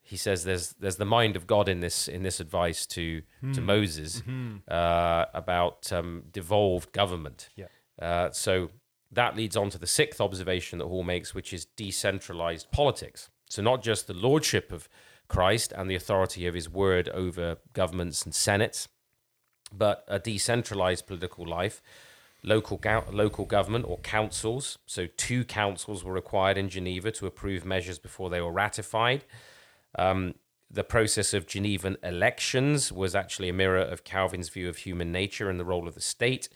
[0.00, 3.60] he says, there's there's the mind of God in this in this advice to to
[3.60, 4.22] Moses
[4.68, 7.48] uh, about um, devolved government.
[7.56, 7.66] Yeah.
[8.00, 8.70] Uh, so
[9.10, 13.30] that leads on to the sixth observation that Hall makes, which is decentralized politics.
[13.48, 14.88] So not just the lordship of
[15.28, 18.88] Christ and the authority of his word over governments and senates,
[19.72, 21.82] but a decentralized political life,
[22.42, 24.78] local gou- local government or councils.
[24.86, 29.24] So two councils were required in Geneva to approve measures before they were ratified.
[29.98, 30.34] Um,
[30.70, 35.48] the process of Genevan elections was actually a mirror of Calvin's view of human nature
[35.48, 36.48] and the role of the state.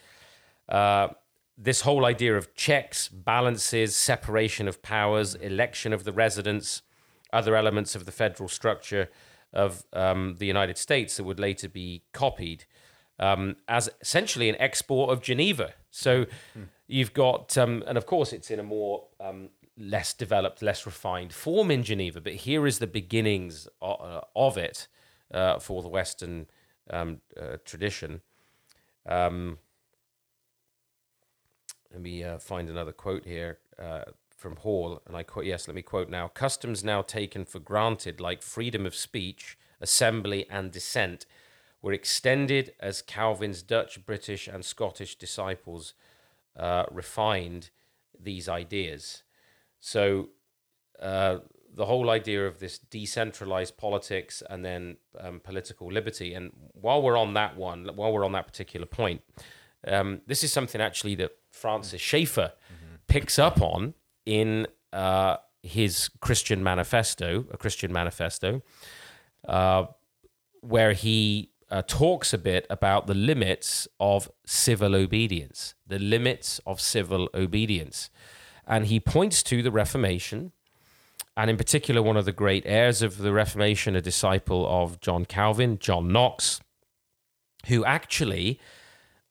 [0.68, 1.08] Uh,
[1.56, 6.82] this whole idea of checks, balances, separation of powers, election of the residents,
[7.32, 9.08] other elements of the federal structure
[9.52, 12.64] of um, the United States that would later be copied
[13.18, 15.74] um, as essentially an export of Geneva.
[15.90, 16.26] So
[16.86, 21.32] you've got, um, and of course, it's in a more um, less developed, less refined
[21.32, 24.88] form in Geneva, but here is the beginnings of, uh, of it
[25.32, 26.46] uh, for the Western
[26.90, 28.22] um, uh, tradition.
[31.92, 35.44] Let me uh, find another quote here uh, from Hall, and I quote.
[35.44, 36.28] Yes, let me quote now.
[36.28, 41.26] Customs now taken for granted, like freedom of speech, assembly, and dissent,
[41.82, 45.92] were extended as Calvin's Dutch, British, and Scottish disciples
[46.56, 47.68] uh, refined
[48.18, 49.22] these ideas.
[49.78, 50.30] So
[50.98, 51.38] uh,
[51.74, 56.32] the whole idea of this decentralized politics and then um, political liberty.
[56.32, 59.22] And while we're on that one, while we're on that particular point,
[59.86, 62.52] um, this is something actually that Francis Schaeffer
[63.06, 63.94] picks up on
[64.26, 68.62] in uh, his Christian manifesto, a Christian manifesto,
[69.46, 69.84] uh,
[70.60, 76.80] where he uh, talks a bit about the limits of civil obedience, the limits of
[76.80, 78.10] civil obedience.
[78.66, 80.52] And he points to the Reformation
[81.36, 85.24] and in particular, one of the great heirs of the Reformation, a disciple of John
[85.24, 86.60] Calvin, John Knox,
[87.68, 88.60] who actually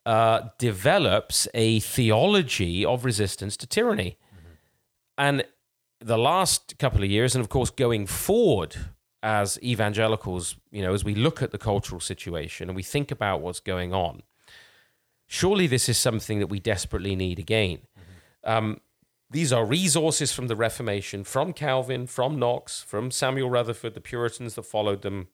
[0.06, 4.18] uh, develops a theology of resistance to tyranny.
[5.18, 5.44] And
[6.00, 8.76] the last couple of years, and of course, going forward
[9.24, 13.42] as evangelicals, you know, as we look at the cultural situation and we think about
[13.42, 14.24] what's going on,
[15.28, 17.80] surely this is something that we desperately need again.
[18.44, 18.82] Um,
[19.30, 24.56] these are resources from the Reformation, from Calvin, from Knox, from Samuel Rutherford, the Puritans
[24.56, 25.28] that followed them,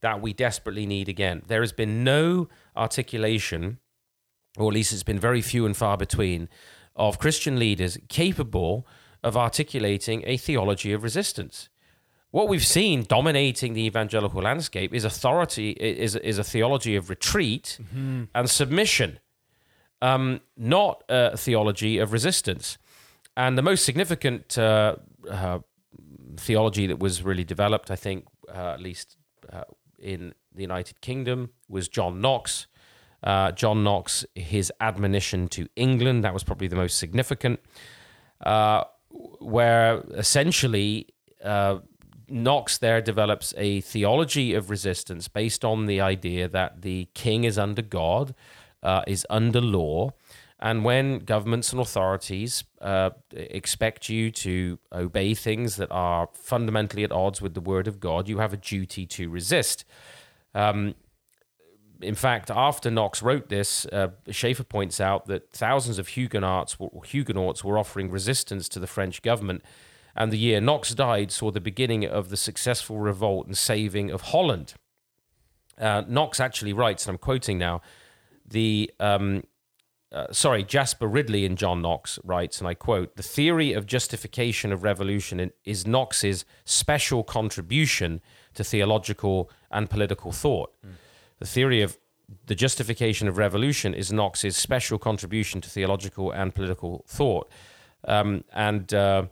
[0.00, 1.42] that we desperately need again.
[1.46, 3.78] There has been no articulation,
[4.56, 6.48] or at least it's been very few and far between,
[6.94, 8.86] of Christian leaders capable
[9.22, 11.68] of articulating a theology of resistance.
[12.30, 17.78] What we've seen dominating the evangelical landscape is authority is is a theology of retreat
[18.34, 19.20] and submission,
[20.02, 22.78] um, not a theology of resistance.
[23.36, 24.96] And the most significant uh,
[25.30, 25.58] uh,
[26.36, 29.16] theology that was really developed, I think, uh, at least
[29.52, 29.64] uh,
[29.98, 32.66] in the United Kingdom, was John Knox.
[33.26, 37.60] Uh, John Knox, his admonition to England, that was probably the most significant,
[38.44, 38.84] uh,
[39.40, 41.08] where essentially
[42.28, 47.58] Knox there develops a theology of resistance based on the idea that the king is
[47.58, 48.34] under God,
[49.06, 50.12] is under law,
[50.58, 57.12] and when governments and authorities uh, expect you to obey things that are fundamentally at
[57.12, 59.84] odds with the word of God, you have a duty to resist.
[60.54, 60.94] Um,
[62.00, 67.64] in fact, after Knox wrote this, uh, Schaeffer points out that thousands of Huguenots, Huguenots
[67.64, 69.62] were offering resistance to the French government.
[70.14, 74.22] And the year Knox died saw the beginning of the successful revolt and saving of
[74.22, 74.74] Holland.
[75.78, 77.82] Uh, Knox actually writes, and I'm quoting now,
[78.48, 79.42] the um,
[80.12, 84.72] uh, sorry, Jasper Ridley and John Knox writes, and I quote: "The theory of justification
[84.72, 88.22] of revolution is Knox's special contribution
[88.54, 90.72] to theological and political thought.
[90.86, 90.90] Mm.
[91.38, 91.98] The theory of
[92.46, 97.50] the justification of revolution is Knox's special contribution to theological and political thought."
[98.04, 99.26] Um, and uh,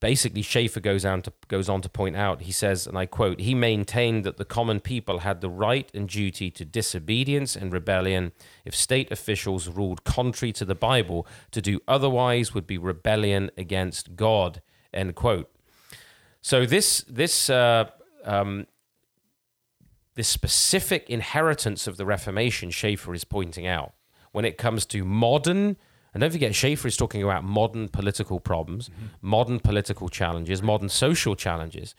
[0.00, 3.40] basically Schaeffer goes on to goes on to point out he says and I quote
[3.40, 8.32] he maintained that the common people had the right and duty to disobedience and rebellion
[8.64, 14.14] if state officials ruled contrary to the Bible to do otherwise would be rebellion against
[14.14, 15.50] God end quote
[16.40, 17.90] so this this uh,
[18.24, 18.66] um,
[20.18, 23.92] this specific inheritance of the Reformation Schaeffer is pointing out
[24.32, 25.76] when it comes to modern
[26.12, 29.06] and don't forget, Schaeffer is talking about modern political problems, mm-hmm.
[29.20, 31.94] modern political challenges, modern social challenges.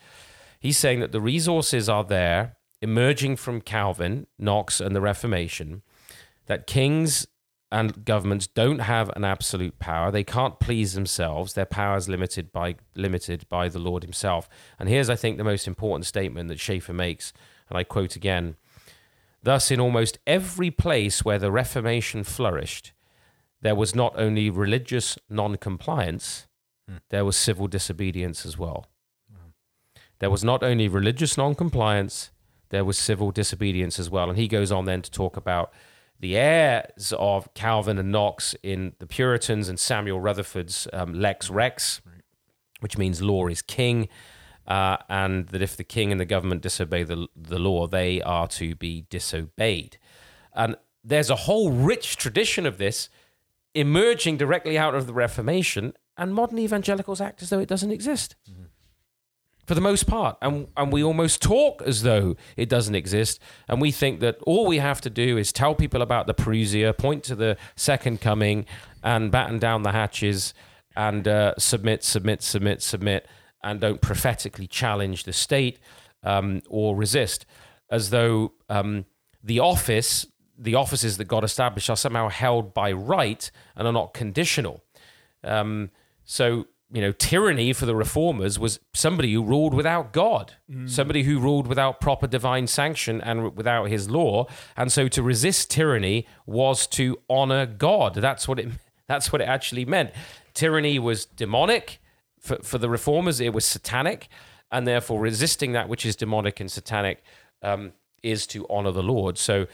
[0.60, 5.84] He's saying that the resources are there, emerging from Calvin, Knox, and the Reformation,
[6.48, 7.28] that kings
[7.72, 10.12] and governments don't have an absolute power.
[10.12, 11.54] They can't please themselves.
[11.54, 14.50] Their power is limited by limited by the Lord Himself.
[14.80, 17.32] And here's, I think, the most important statement that Schaeffer makes,
[17.70, 18.56] and I quote again.
[19.42, 22.92] Thus, in almost every place where the Reformation flourished,
[23.62, 26.48] there was not only religious non-compliance,
[26.88, 26.98] hmm.
[27.10, 28.86] there was civil disobedience as well.
[30.20, 32.32] There was not only religious non-compliance,
[32.70, 34.30] there was civil disobedience as well.
[34.30, 35.72] And he goes on then to talk about
[36.20, 42.02] the heirs of Calvin and Knox in the Puritans and Samuel Rutherford's um, Lex Rex,
[42.82, 44.10] which means law is king.
[44.70, 48.48] Uh, and that if the king and the government disobey the, the law, they are
[48.48, 49.98] to be disobeyed.
[50.54, 53.10] And there's a whole rich tradition of this
[53.74, 58.36] emerging directly out of the Reformation, and modern evangelicals act as though it doesn't exist.
[58.50, 58.64] Mm-hmm.
[59.66, 60.38] For the most part.
[60.42, 63.40] And, and we almost talk as though it doesn't exist.
[63.68, 66.98] And we think that all we have to do is tell people about the parousia,
[66.98, 68.66] point to the second coming,
[69.04, 70.56] and batten down the hatches
[70.96, 73.28] and uh, submit, submit, submit, submit,
[73.64, 75.80] and don't prophetically challenge the state
[76.24, 77.46] um, or resist,
[77.90, 79.06] as though um,
[79.44, 80.26] the office
[80.60, 84.84] the offices that God established are somehow held by right and are not conditional.
[85.44, 85.90] Um,
[86.26, 90.90] so, you know, tyranny for the reformers was somebody who ruled without God, mm.
[90.90, 94.48] somebody who ruled without proper divine sanction and without his law.
[94.76, 98.16] And so to resist tyranny was to honor God.
[98.16, 98.68] That's what it
[99.08, 100.12] that's what it actually meant.
[100.54, 102.00] Tyranny was demonic.
[102.40, 104.28] For, for the reformers, it was satanic.
[104.72, 107.24] And therefore, resisting that which is demonic and satanic
[107.62, 109.38] um, is to honor the Lord.
[109.38, 109.68] So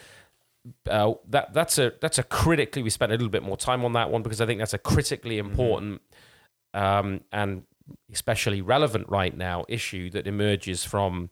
[0.89, 3.93] uh, that that's a that's a critically we spent a little bit more time on
[3.93, 5.49] that one because I think that's a critically mm-hmm.
[5.49, 6.01] important
[6.74, 7.63] um, and
[8.11, 11.30] especially relevant right now issue that emerges from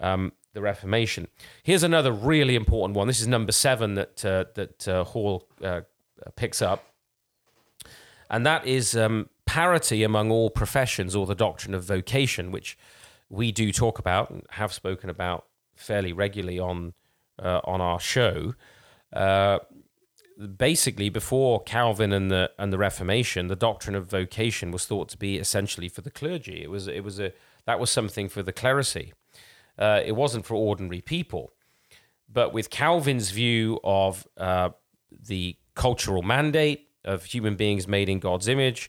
[0.00, 1.28] um, the Reformation.
[1.62, 3.06] Here's another really important one.
[3.06, 5.82] This is number seven that uh, that uh, Hall uh,
[6.36, 6.84] picks up,
[8.28, 12.78] and that is um, parity among all professions or the doctrine of vocation, which
[13.28, 15.44] we do talk about and have spoken about
[15.76, 16.94] fairly regularly on
[17.38, 18.54] uh, on our show.
[19.12, 19.58] Uh,
[20.56, 25.18] basically, before Calvin and the and the Reformation, the doctrine of vocation was thought to
[25.18, 26.62] be essentially for the clergy.
[26.62, 27.34] It was it was a
[27.66, 29.12] that was something for the clerisy.
[29.78, 31.52] Uh, it wasn't for ordinary people.
[32.26, 34.70] But with Calvin's view of uh,
[35.10, 38.88] the cultural mandate of human beings made in God's image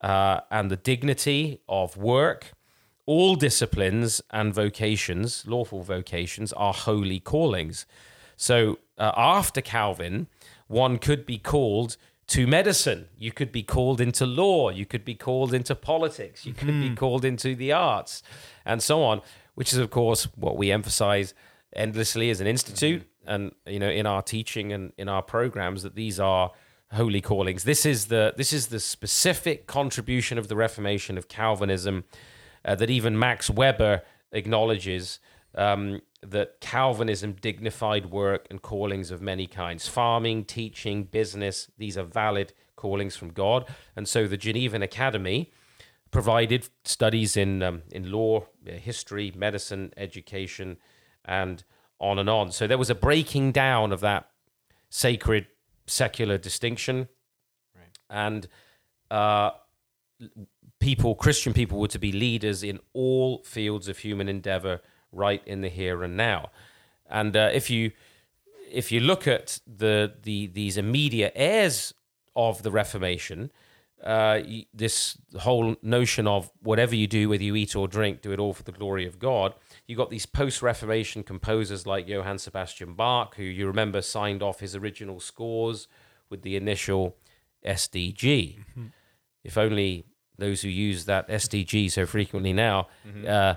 [0.00, 2.52] uh, and the dignity of work,
[3.06, 7.86] all disciplines and vocations, lawful vocations, are holy callings.
[8.36, 10.28] So uh, after Calvin,
[10.68, 11.96] one could be called
[12.28, 13.08] to medicine.
[13.18, 14.70] You could be called into law.
[14.70, 16.46] You could be called into politics.
[16.46, 18.22] You could be called into the arts
[18.64, 19.20] and so on,
[19.54, 21.34] which is, of course, what we emphasize
[21.74, 25.94] endlessly as an institute and you know in our teaching and in our programs that
[25.94, 26.50] these are
[26.92, 27.64] holy callings.
[27.64, 32.04] This is the this is the specific contribution of the reformation of calvinism
[32.64, 35.20] uh, that even max weber acknowledges
[35.54, 39.88] um, that calvinism dignified work and callings of many kinds.
[39.88, 43.66] Farming teaching business these are valid callings from god.
[43.94, 45.52] And so the genevan academy
[46.10, 50.76] provided studies in um, in law uh, history medicine education
[51.24, 51.62] and
[52.00, 52.50] on and on.
[52.50, 54.28] So there was a breaking down of that
[54.88, 55.46] sacred
[55.90, 57.08] secular distinction,
[57.74, 57.98] Right.
[58.08, 58.48] and
[59.10, 59.50] uh,
[60.78, 64.80] people, Christian people, were to be leaders in all fields of human endeavor,
[65.12, 66.50] right in the here and now.
[67.08, 67.92] And uh, if you
[68.70, 71.92] if you look at the the these immediate heirs
[72.36, 73.50] of the Reformation,
[74.04, 74.40] uh,
[74.72, 78.54] this whole notion of whatever you do, whether you eat or drink, do it all
[78.54, 79.54] for the glory of God.
[79.90, 84.76] You got these post-Reformation composers like Johann Sebastian Bach, who you remember signed off his
[84.76, 85.88] original scores
[86.28, 87.16] with the initial
[87.66, 88.58] SDG.
[89.42, 90.04] If only
[90.38, 92.86] those who use that SDG so frequently now.
[93.26, 93.54] Uh,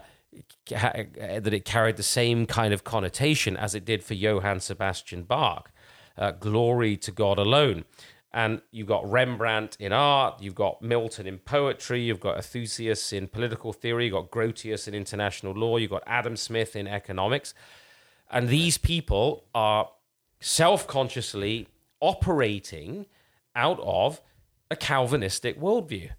[0.67, 1.03] ca-
[1.39, 5.71] that it carried the same kind of connotation as it did for Johann Sebastian Bach.
[6.17, 7.85] Uh, glory to God alone.
[8.33, 13.27] And you've got Rembrandt in art, you've got Milton in poetry, you've got Althusius in
[13.27, 17.53] political theory, you've got Grotius in international law, you've got Adam Smith in economics.
[18.31, 19.91] And these people are
[20.39, 21.67] self consciously
[21.99, 23.05] operating
[23.55, 24.19] out of
[24.71, 26.09] a Calvinistic worldview.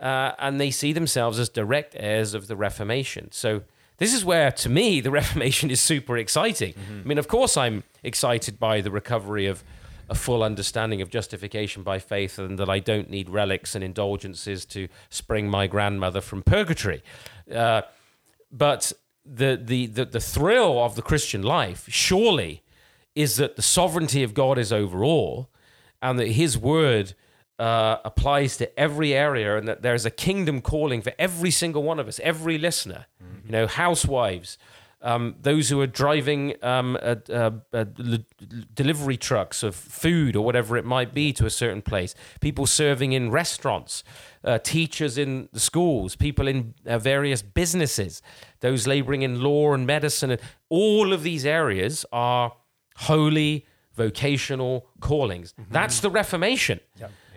[0.00, 3.30] Uh, and they see themselves as direct heirs of the Reformation.
[3.32, 3.62] So,
[3.98, 6.72] this is where, to me, the Reformation is super exciting.
[6.88, 9.62] I mean, of course, I'm excited by the recovery of
[10.10, 14.64] a full understanding of justification by faith and that I don't need relics and indulgences
[14.66, 17.02] to spring my grandmother from purgatory.
[17.50, 17.82] Uh,
[18.50, 18.92] but
[19.24, 22.62] the, the, the, the thrill of the Christian life, surely,
[23.14, 25.48] is that the sovereignty of God is over all
[26.02, 27.14] and that his word
[27.60, 32.00] uh, applies to every area and that there's a kingdom calling for every single one
[32.00, 33.06] of us, every listener,
[33.44, 34.58] you know, housewives,
[35.02, 38.18] um, those who are driving um, a, a, a l-
[38.74, 43.12] delivery trucks of food or whatever it might be to a certain place, people serving
[43.12, 44.04] in restaurants,
[44.44, 48.22] uh, teachers in the schools, people in uh, various businesses,
[48.60, 50.36] those laboring in law and medicine.
[50.68, 52.52] All of these areas are
[52.96, 55.54] holy vocational callings.
[55.70, 56.80] That's the Reformation.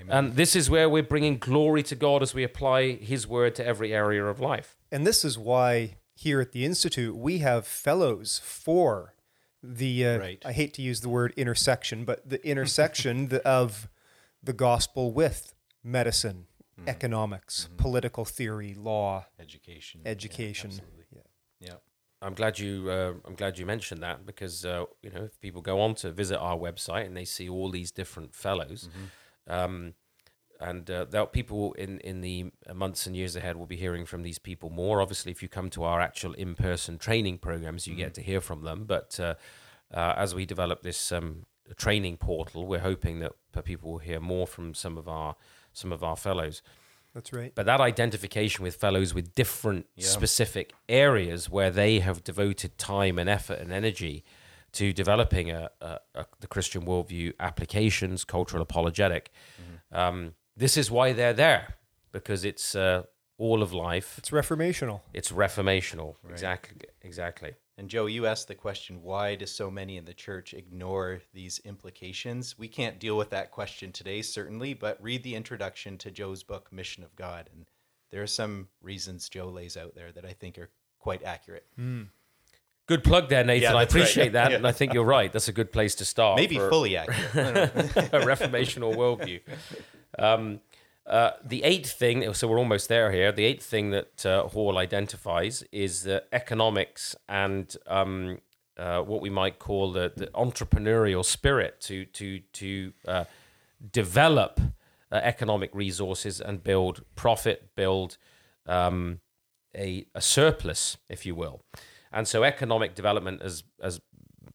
[0.09, 3.65] And this is where we're bringing glory to God as we apply His word to
[3.65, 4.75] every area of life.
[4.91, 9.13] And this is why here at the Institute we have fellows for
[9.61, 10.41] the, uh, Right.
[10.45, 13.87] I hate to use the word intersection, but the intersection the, of
[14.41, 15.53] the gospel with
[15.83, 16.47] medicine,
[16.87, 20.01] economics, political theory, law, Education.
[20.03, 20.69] Yeah, education.
[20.71, 20.99] absolutely.
[21.59, 21.75] Yeah.
[22.21, 22.89] I'm glad you.
[22.89, 26.11] Uh, I'm glad you mentioned that because uh, you know if people go on to
[26.11, 28.87] visit our website and they see all these different fellows,
[29.47, 29.93] um,
[30.63, 34.23] and uh, there people in in the months and years ahead will be hearing from
[34.23, 35.01] these people more.
[35.01, 38.63] Obviously, if you come to our actual in-person training programs, you get to hear from
[38.63, 38.85] them.
[38.85, 39.35] But uh,
[39.93, 41.45] uh, as we develop this um,
[41.75, 43.33] training portal, we're hoping that
[43.63, 45.35] people will hear more from some of our
[45.73, 46.61] some of our fellows.
[47.13, 47.53] That's right.
[47.53, 53.29] But that identification with fellows with different specific areas where they have devoted time and
[53.29, 54.23] effort and energy
[54.71, 59.29] to developing a, a, a the Christian worldview applications, cultural apologetic.
[59.91, 61.75] Um, this is why they're there
[62.11, 63.03] because it's uh,
[63.37, 64.15] all of life.
[64.17, 65.01] It's reformational.
[65.13, 66.15] It's reformational.
[66.29, 66.77] Exactly.
[67.01, 67.53] Exactly.
[67.77, 71.59] And Joe, you asked the question, why do so many in the church ignore these
[71.65, 72.55] implications?
[72.57, 76.71] We can't deal with that question today, certainly, but read the introduction to Joe's book,
[76.71, 77.49] Mission of God.
[77.51, 77.65] And
[78.11, 81.65] there are some reasons Joe lays out there that I think are quite accurate.
[82.85, 83.63] Good plug there, Nathan.
[83.63, 84.01] Yeah, I that's right.
[84.03, 84.57] appreciate that, Yeah.
[84.57, 85.31] and I think you're right.
[85.33, 86.37] That's a good place to start.
[86.37, 87.35] Maybe for- fully accurate.
[87.35, 88.01] I don't know.
[88.19, 89.39] a reformational worldview.
[90.19, 90.61] Um,
[91.05, 93.33] Uh, the eighth thing, so we're almost there here.
[93.33, 98.39] The eighth thing that uh, Hall identifies is the economics and um,
[98.77, 103.25] uh, what we might call the, the entrepreneurial spirit to to to uh,
[103.91, 104.61] develop
[105.11, 108.17] uh, economic resources and build profit, build
[108.65, 109.19] um,
[109.75, 111.65] a, a surplus, if you will.
[112.11, 113.99] And so, economic development, as as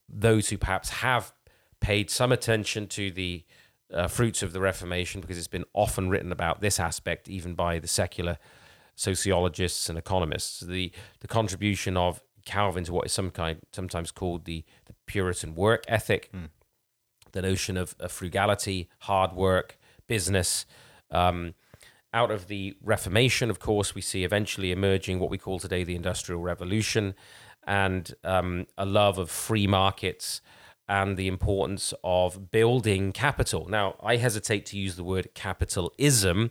[0.08, 1.32] those who perhaps have
[1.80, 3.44] paid some attention to the
[3.92, 7.78] uh, fruits of the Reformation because it's been often written about this aspect, even by
[7.78, 8.38] the secular
[8.94, 10.60] sociologists and economists.
[10.60, 15.54] The the contribution of Calvin to what is some kind sometimes called the, the Puritan
[15.54, 16.48] work ethic, mm.
[17.32, 20.64] the notion of, of, frugality, hard work, business.
[21.10, 21.54] Um,
[22.14, 25.94] out of the Reformation, of course, we see eventually emerging what we call today the
[25.94, 27.14] Industrial Revolution
[27.66, 30.40] and um, a love of free markets
[30.88, 33.68] and the importance of building capital.
[33.68, 36.50] Now, I hesitate to use the word capitalism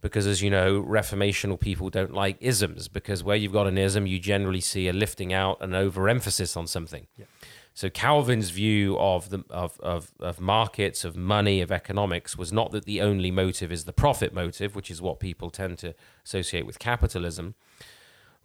[0.00, 4.06] because, as you know, reformational people don't like isms because where you've got an ism,
[4.06, 7.06] you generally see a lifting out and overemphasis on something.
[7.16, 7.26] Yeah.
[7.74, 12.70] So Calvin's view of the of, of of markets, of money, of economics was not
[12.72, 16.66] that the only motive is the profit motive, which is what people tend to associate
[16.66, 17.54] with capitalism.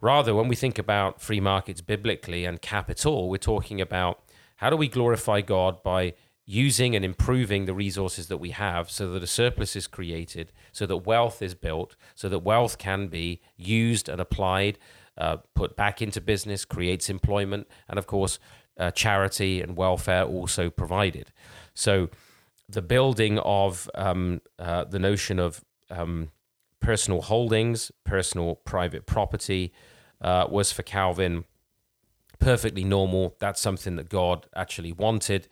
[0.00, 4.22] Rather, when we think about free markets biblically and capital, we're talking about
[4.58, 9.12] how do we glorify God by using and improving the resources that we have so
[9.12, 13.40] that a surplus is created, so that wealth is built, so that wealth can be
[13.56, 14.78] used and applied,
[15.16, 18.38] uh, put back into business, creates employment, and of course,
[18.78, 21.32] uh, charity and welfare also provided.
[21.74, 22.08] So,
[22.68, 26.30] the building of um, uh, the notion of um,
[26.80, 29.72] personal holdings, personal private property,
[30.20, 31.44] uh, was for Calvin
[32.38, 33.36] perfectly normal.
[33.38, 35.48] That's something that God actually wanted.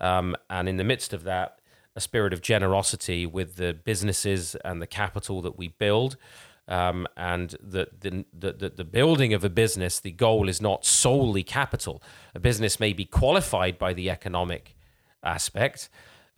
[0.00, 1.60] Um, and in the midst of that,
[1.94, 6.16] a spirit of generosity with the businesses and the capital that we build.
[6.68, 11.42] Um, and the, the, the, the building of a business, the goal is not solely
[11.42, 12.02] capital.
[12.34, 14.76] A business may be qualified by the economic
[15.22, 15.88] aspect,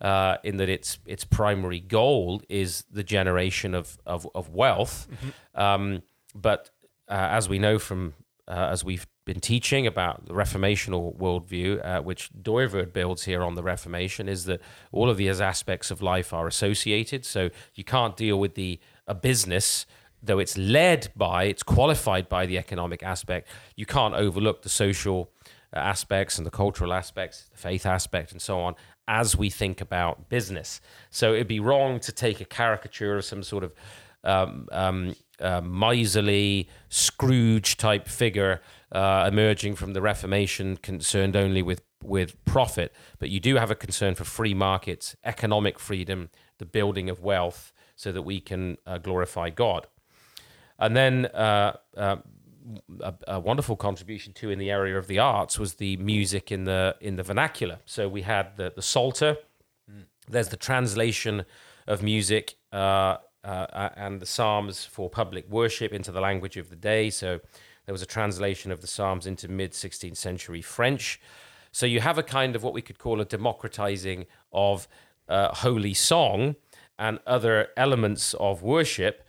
[0.01, 5.07] uh, in that its its primary goal is the generation of of, of wealth.
[5.11, 5.61] Mm-hmm.
[5.61, 6.69] Um, but
[7.07, 8.13] uh, as we know from
[8.47, 13.53] uh, as we've been teaching about the Reformational worldview, uh, which Dooyeweerd builds here on
[13.53, 14.59] the Reformation, is that
[14.91, 17.25] all of these aspects of life are associated.
[17.25, 19.85] So you can't deal with the a business,
[20.23, 23.47] though it's led by, it's qualified by the economic aspect.
[23.75, 25.29] You can't overlook the social
[25.75, 28.73] uh, aspects and the cultural aspects, the faith aspect, and so on,
[29.07, 30.81] as we think about business.
[31.11, 33.73] So it'd be wrong to take a caricature of some sort of
[34.23, 38.61] um, um, uh, miserly Scrooge type figure
[38.91, 43.75] uh, emerging from the Reformation, concerned only with with profit, but you do have a
[43.75, 48.97] concern for free markets, economic freedom, the building of wealth, so that we can uh,
[48.97, 49.87] glorify God.
[50.79, 52.17] And then uh, uh,
[53.01, 56.63] a, a, wonderful contribution too in the area of the arts was the music in
[56.63, 57.79] the in the vernacular.
[57.85, 59.37] So we had the the psalter.
[59.91, 60.05] Mm.
[60.29, 61.45] There's the translation
[61.85, 66.75] of music uh, uh, and the Psalms for public worship into the language of the
[66.75, 67.09] day.
[67.09, 67.39] So
[67.89, 71.19] there was a translation of the Psalms into mid 16th century French.
[71.71, 74.87] So you have a kind of what we could call a democratizing of
[75.27, 76.55] uh, holy song
[76.99, 79.25] and other elements of worship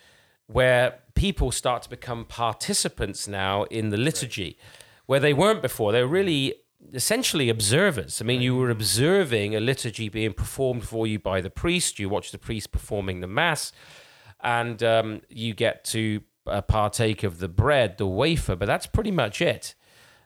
[0.46, 4.58] where people start to become participants now in the liturgy
[5.06, 5.90] where they weren't before.
[5.92, 6.52] They were really
[6.92, 8.20] essentially observers.
[8.20, 11.98] I mean, you were observing a liturgy being performed for you by the priest.
[11.98, 13.72] You watch the priest performing the mass,
[14.42, 18.57] and um, you get to uh, partake of the bread, the wafer.
[18.57, 19.74] But that's pretty much it.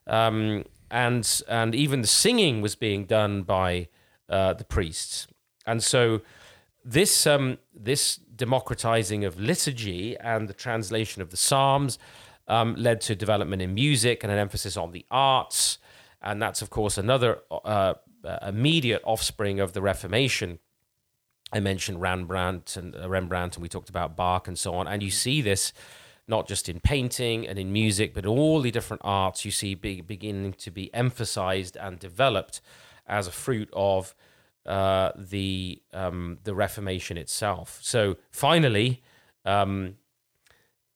[0.07, 3.89] Um, and and even the singing was being done by
[4.29, 5.27] uh, the priests.
[5.67, 6.21] And so
[6.85, 11.99] this um, this democratizing of liturgy and the translation of the psalms
[12.49, 15.79] um, led to development in music and an emphasis on the arts
[16.25, 17.95] and that's of course another uh,
[18.25, 20.59] uh, immediate offspring of the Reformation.
[21.53, 24.89] I mentioned Rembrandt and uh, Rembrandt, and we talked about Bach and so on.
[24.89, 25.73] And you see this
[26.27, 30.01] not just in painting and in music, but all the different arts you see be,
[30.01, 32.61] beginning to be emphasized and developed
[33.07, 34.15] as a fruit of
[34.67, 37.79] uh, the um, the Reformation itself.
[37.83, 39.03] So finally,
[39.45, 39.97] um,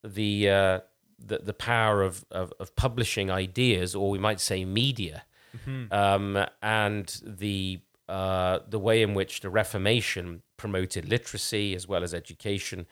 [0.03, 0.81] the uh,
[1.19, 5.25] the, the power of, of, of publishing ideas, or we might say media,
[5.57, 5.93] mm-hmm.
[5.93, 12.15] um, and the uh, the way in which the Reformation promoted literacy as well as
[12.15, 12.87] education,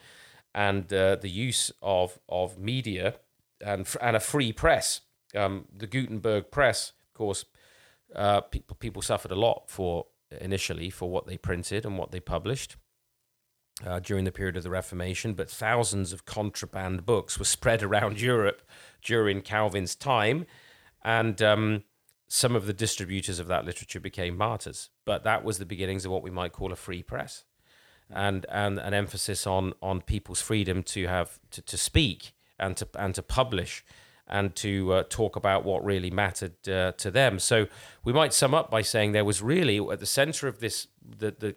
[0.53, 3.15] and uh, the use of of media
[3.65, 5.01] and and a free press.
[5.35, 7.45] Um, the Gutenberg press, of course,
[8.15, 10.07] uh, people people suffered a lot for
[10.41, 12.75] initially for what they printed and what they published.
[13.85, 18.19] uh, during the period of the Reformation, but thousands of contraband books were spread around
[18.21, 18.61] Europe
[19.03, 20.45] during Calvin's time,
[21.03, 21.83] and um,
[22.27, 24.89] some of the distributors of that literature became martyrs.
[25.05, 27.43] But that was the beginnings of what we might call a free press,
[28.09, 32.87] and and an emphasis on on people's freedom to have to, to speak and to
[32.97, 33.83] and to publish
[34.29, 37.39] and to uh, talk about what really mattered uh, to them.
[37.39, 37.67] So
[38.03, 41.31] we might sum up by saying there was really at the center of this the
[41.31, 41.55] the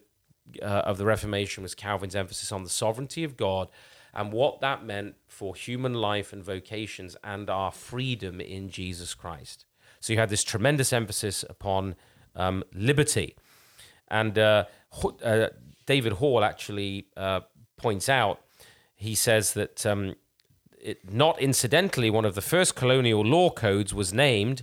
[0.63, 3.69] uh, of the Reformation was Calvin's emphasis on the sovereignty of God
[4.13, 9.65] and what that meant for human life and vocations and our freedom in Jesus Christ.
[10.01, 11.95] So you had this tremendous emphasis upon
[12.35, 13.37] um, liberty.
[14.09, 14.65] And uh,
[15.25, 15.49] uh,
[15.91, 17.41] David Hall actually uh,
[17.76, 18.41] points out,
[18.95, 20.14] he says that um,
[20.80, 24.62] it, not incidentally, one of the first colonial law codes was named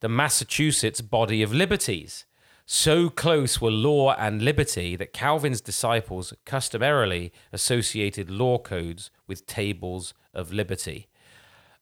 [0.00, 2.26] the Massachusetts Body of Liberties.
[2.66, 10.12] So close were law and liberty that Calvin's disciples customarily associated law codes with tables
[10.34, 11.08] of liberty.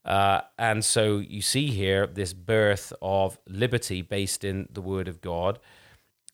[0.04, 5.20] Uh, and so you see here this birth of liberty based in the Word of
[5.20, 5.58] God.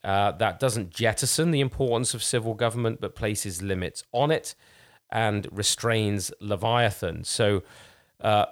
[0.03, 4.55] Uh, that doesn't jettison the importance of civil government, but places limits on it
[5.11, 7.25] and restrains Leviathan.
[7.25, 7.63] So,
[8.21, 8.47] uh,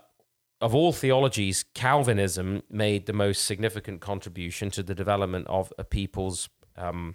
[0.61, 6.49] of all theologies, Calvinism made the most significant contribution to the development of a people's
[6.77, 7.15] um,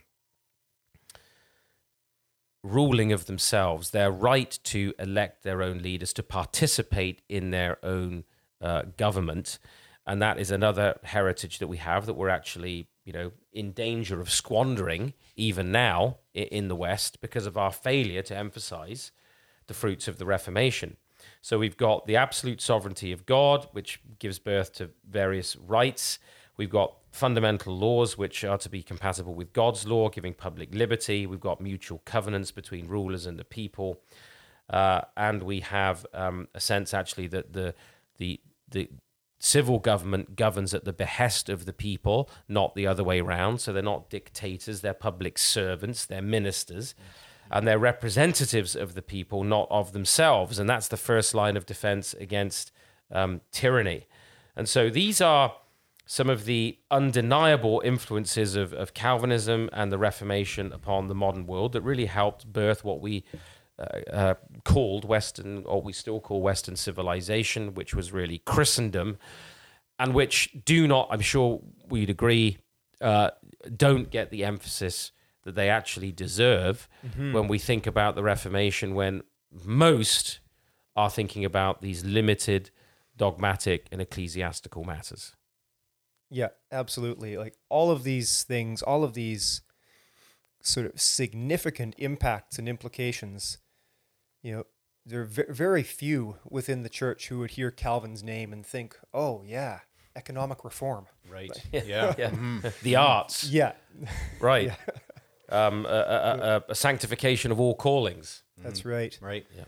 [2.63, 8.23] ruling of themselves, their right to elect their own leaders, to participate in their own
[8.61, 9.59] uh, government.
[10.07, 14.21] And that is another heritage that we have that we're actually, you know, in danger
[14.21, 19.11] of squandering even now in the West because of our failure to emphasize
[19.67, 20.97] the fruits of the Reformation.
[21.41, 26.19] So we've got the absolute sovereignty of God, which gives birth to various rights.
[26.57, 31.25] We've got fundamental laws which are to be compatible with God's law, giving public liberty.
[31.25, 34.01] We've got mutual covenants between rulers and the people.
[34.69, 37.75] Uh, and we have um, a sense actually that the,
[38.17, 38.39] the,
[38.71, 38.89] the
[39.43, 43.59] civil government governs at the behest of the people, not the other way around.
[43.59, 46.95] So they're not dictators, they're public servants, they're ministers.
[47.51, 50.59] And they're representatives of the people, not of themselves.
[50.59, 52.71] And that's the first line of defense against
[53.11, 54.07] um, tyranny.
[54.55, 55.53] And so these are
[56.05, 61.73] some of the undeniable influences of, of Calvinism and the Reformation upon the modern world
[61.73, 63.25] that really helped birth what we
[63.83, 69.17] uh, uh, called Western, or we still call Western civilization, which was really Christendom,
[69.99, 72.57] and which do not, I'm sure we'd agree,
[73.01, 73.31] uh,
[73.75, 75.11] don't get the emphasis
[75.43, 77.33] that they actually deserve mm-hmm.
[77.33, 79.23] when we think about the Reformation, when
[79.65, 80.39] most
[80.95, 82.71] are thinking about these limited
[83.17, 85.35] dogmatic and ecclesiastical matters.
[86.29, 87.37] Yeah, absolutely.
[87.37, 89.61] Like all of these things, all of these
[90.61, 93.59] sort of significant impacts and implications,
[94.43, 94.65] you know,
[95.05, 99.41] there are very few within the church who would hear Calvin's name and think, oh,
[99.43, 99.79] yeah,
[100.15, 101.07] economic reform.
[101.27, 101.51] Right.
[101.71, 102.13] yeah.
[102.17, 102.29] yeah.
[102.29, 102.67] Mm-hmm.
[102.83, 103.45] The arts.
[103.45, 103.73] Yeah.
[104.39, 104.67] Right.
[104.67, 104.75] Yeah
[105.53, 108.43] um, a, a, a, a, sanctification of all callings.
[108.57, 108.91] That's mm.
[108.91, 109.17] right.
[109.21, 109.45] Right.
[109.55, 109.65] Yeah.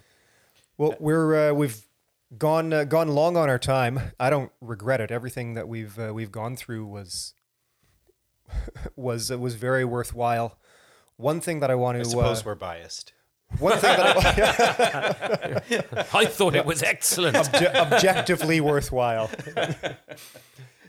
[0.78, 1.82] Well, we're uh, we've
[2.38, 4.00] gone uh, gone long on our time.
[4.20, 5.12] I don't regret it.
[5.12, 7.34] Everything that we've uh, we've gone through was
[8.96, 10.58] was uh, was very worthwhile.
[11.18, 13.14] One thing that I want to I suppose we're biased.
[13.60, 19.30] One thing that I, I thought it was excellent, Obje- objectively worthwhile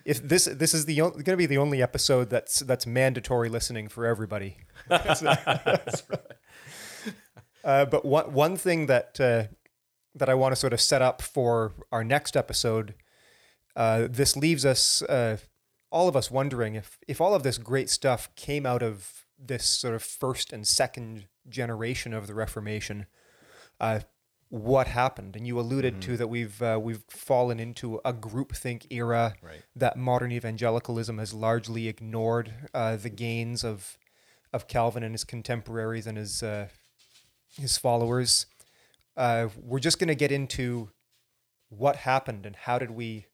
[0.06, 3.88] if this this is the going to be the only episode that's that's mandatory listening
[3.88, 4.56] for everybody.
[4.88, 6.02] that's right.
[7.64, 9.44] Uh, but one one thing that uh,
[10.14, 12.94] that I want to sort of set up for our next episode,
[13.74, 15.38] uh, this leaves us uh,
[15.90, 19.64] all of us wondering if if all of this great stuff came out of this
[19.64, 23.06] sort of first and second generation of the Reformation.
[23.80, 24.00] Uh,
[24.48, 26.12] what happened and you alluded mm-hmm.
[26.12, 29.62] to that we've uh, we've fallen into a groupthink era right.
[29.74, 33.98] that modern evangelicalism has largely ignored uh, the gains of
[34.52, 36.68] of Calvin and his contemporaries and his uh,
[37.58, 38.46] his followers
[39.16, 40.90] uh, we're just going to get into
[41.68, 43.26] what happened and how did we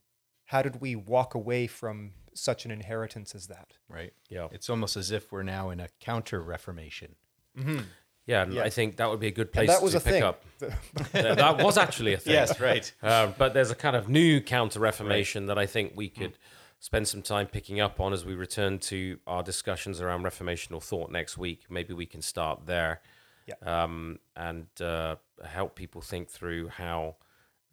[0.46, 4.96] how did we walk away from such an inheritance as that right yeah it's almost
[4.96, 7.14] as if we're now in a counter reformation
[7.58, 7.80] mm-hmm.
[8.24, 8.62] Yeah, and yeah.
[8.62, 10.22] I think that would be a good place to pick thing.
[10.22, 10.44] up.
[11.12, 12.34] that was actually a thing.
[12.34, 12.92] Yes, right.
[13.02, 15.56] Uh, but there's a kind of new counter Reformation right.
[15.56, 16.38] that I think we could
[16.78, 21.10] spend some time picking up on as we return to our discussions around reformational thought
[21.10, 21.64] next week.
[21.68, 23.00] Maybe we can start there
[23.46, 23.54] yeah.
[23.84, 27.16] um, and uh, help people think through how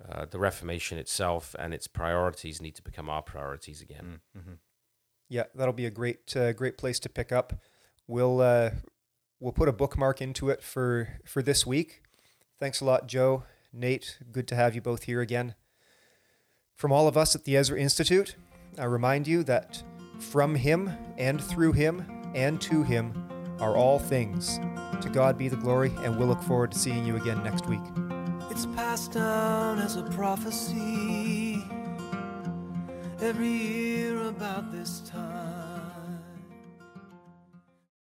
[0.07, 4.21] uh, the Reformation itself and its priorities need to become our priorities again.
[4.37, 4.53] Mm-hmm.
[5.27, 7.53] Yeah, that'll be a great, uh, great place to pick up.
[8.07, 8.71] We'll uh,
[9.39, 12.01] we'll put a bookmark into it for for this week.
[12.59, 14.17] Thanks a lot, Joe, Nate.
[14.31, 15.55] Good to have you both here again.
[16.75, 18.35] From all of us at the Ezra Institute,
[18.77, 19.83] I remind you that
[20.19, 23.13] from him and through him and to him
[23.59, 24.59] are all things.
[25.01, 28.08] To God be the glory, and we'll look forward to seeing you again next week.
[28.59, 31.63] It's passed down as a prophecy
[33.21, 35.38] every year about this time.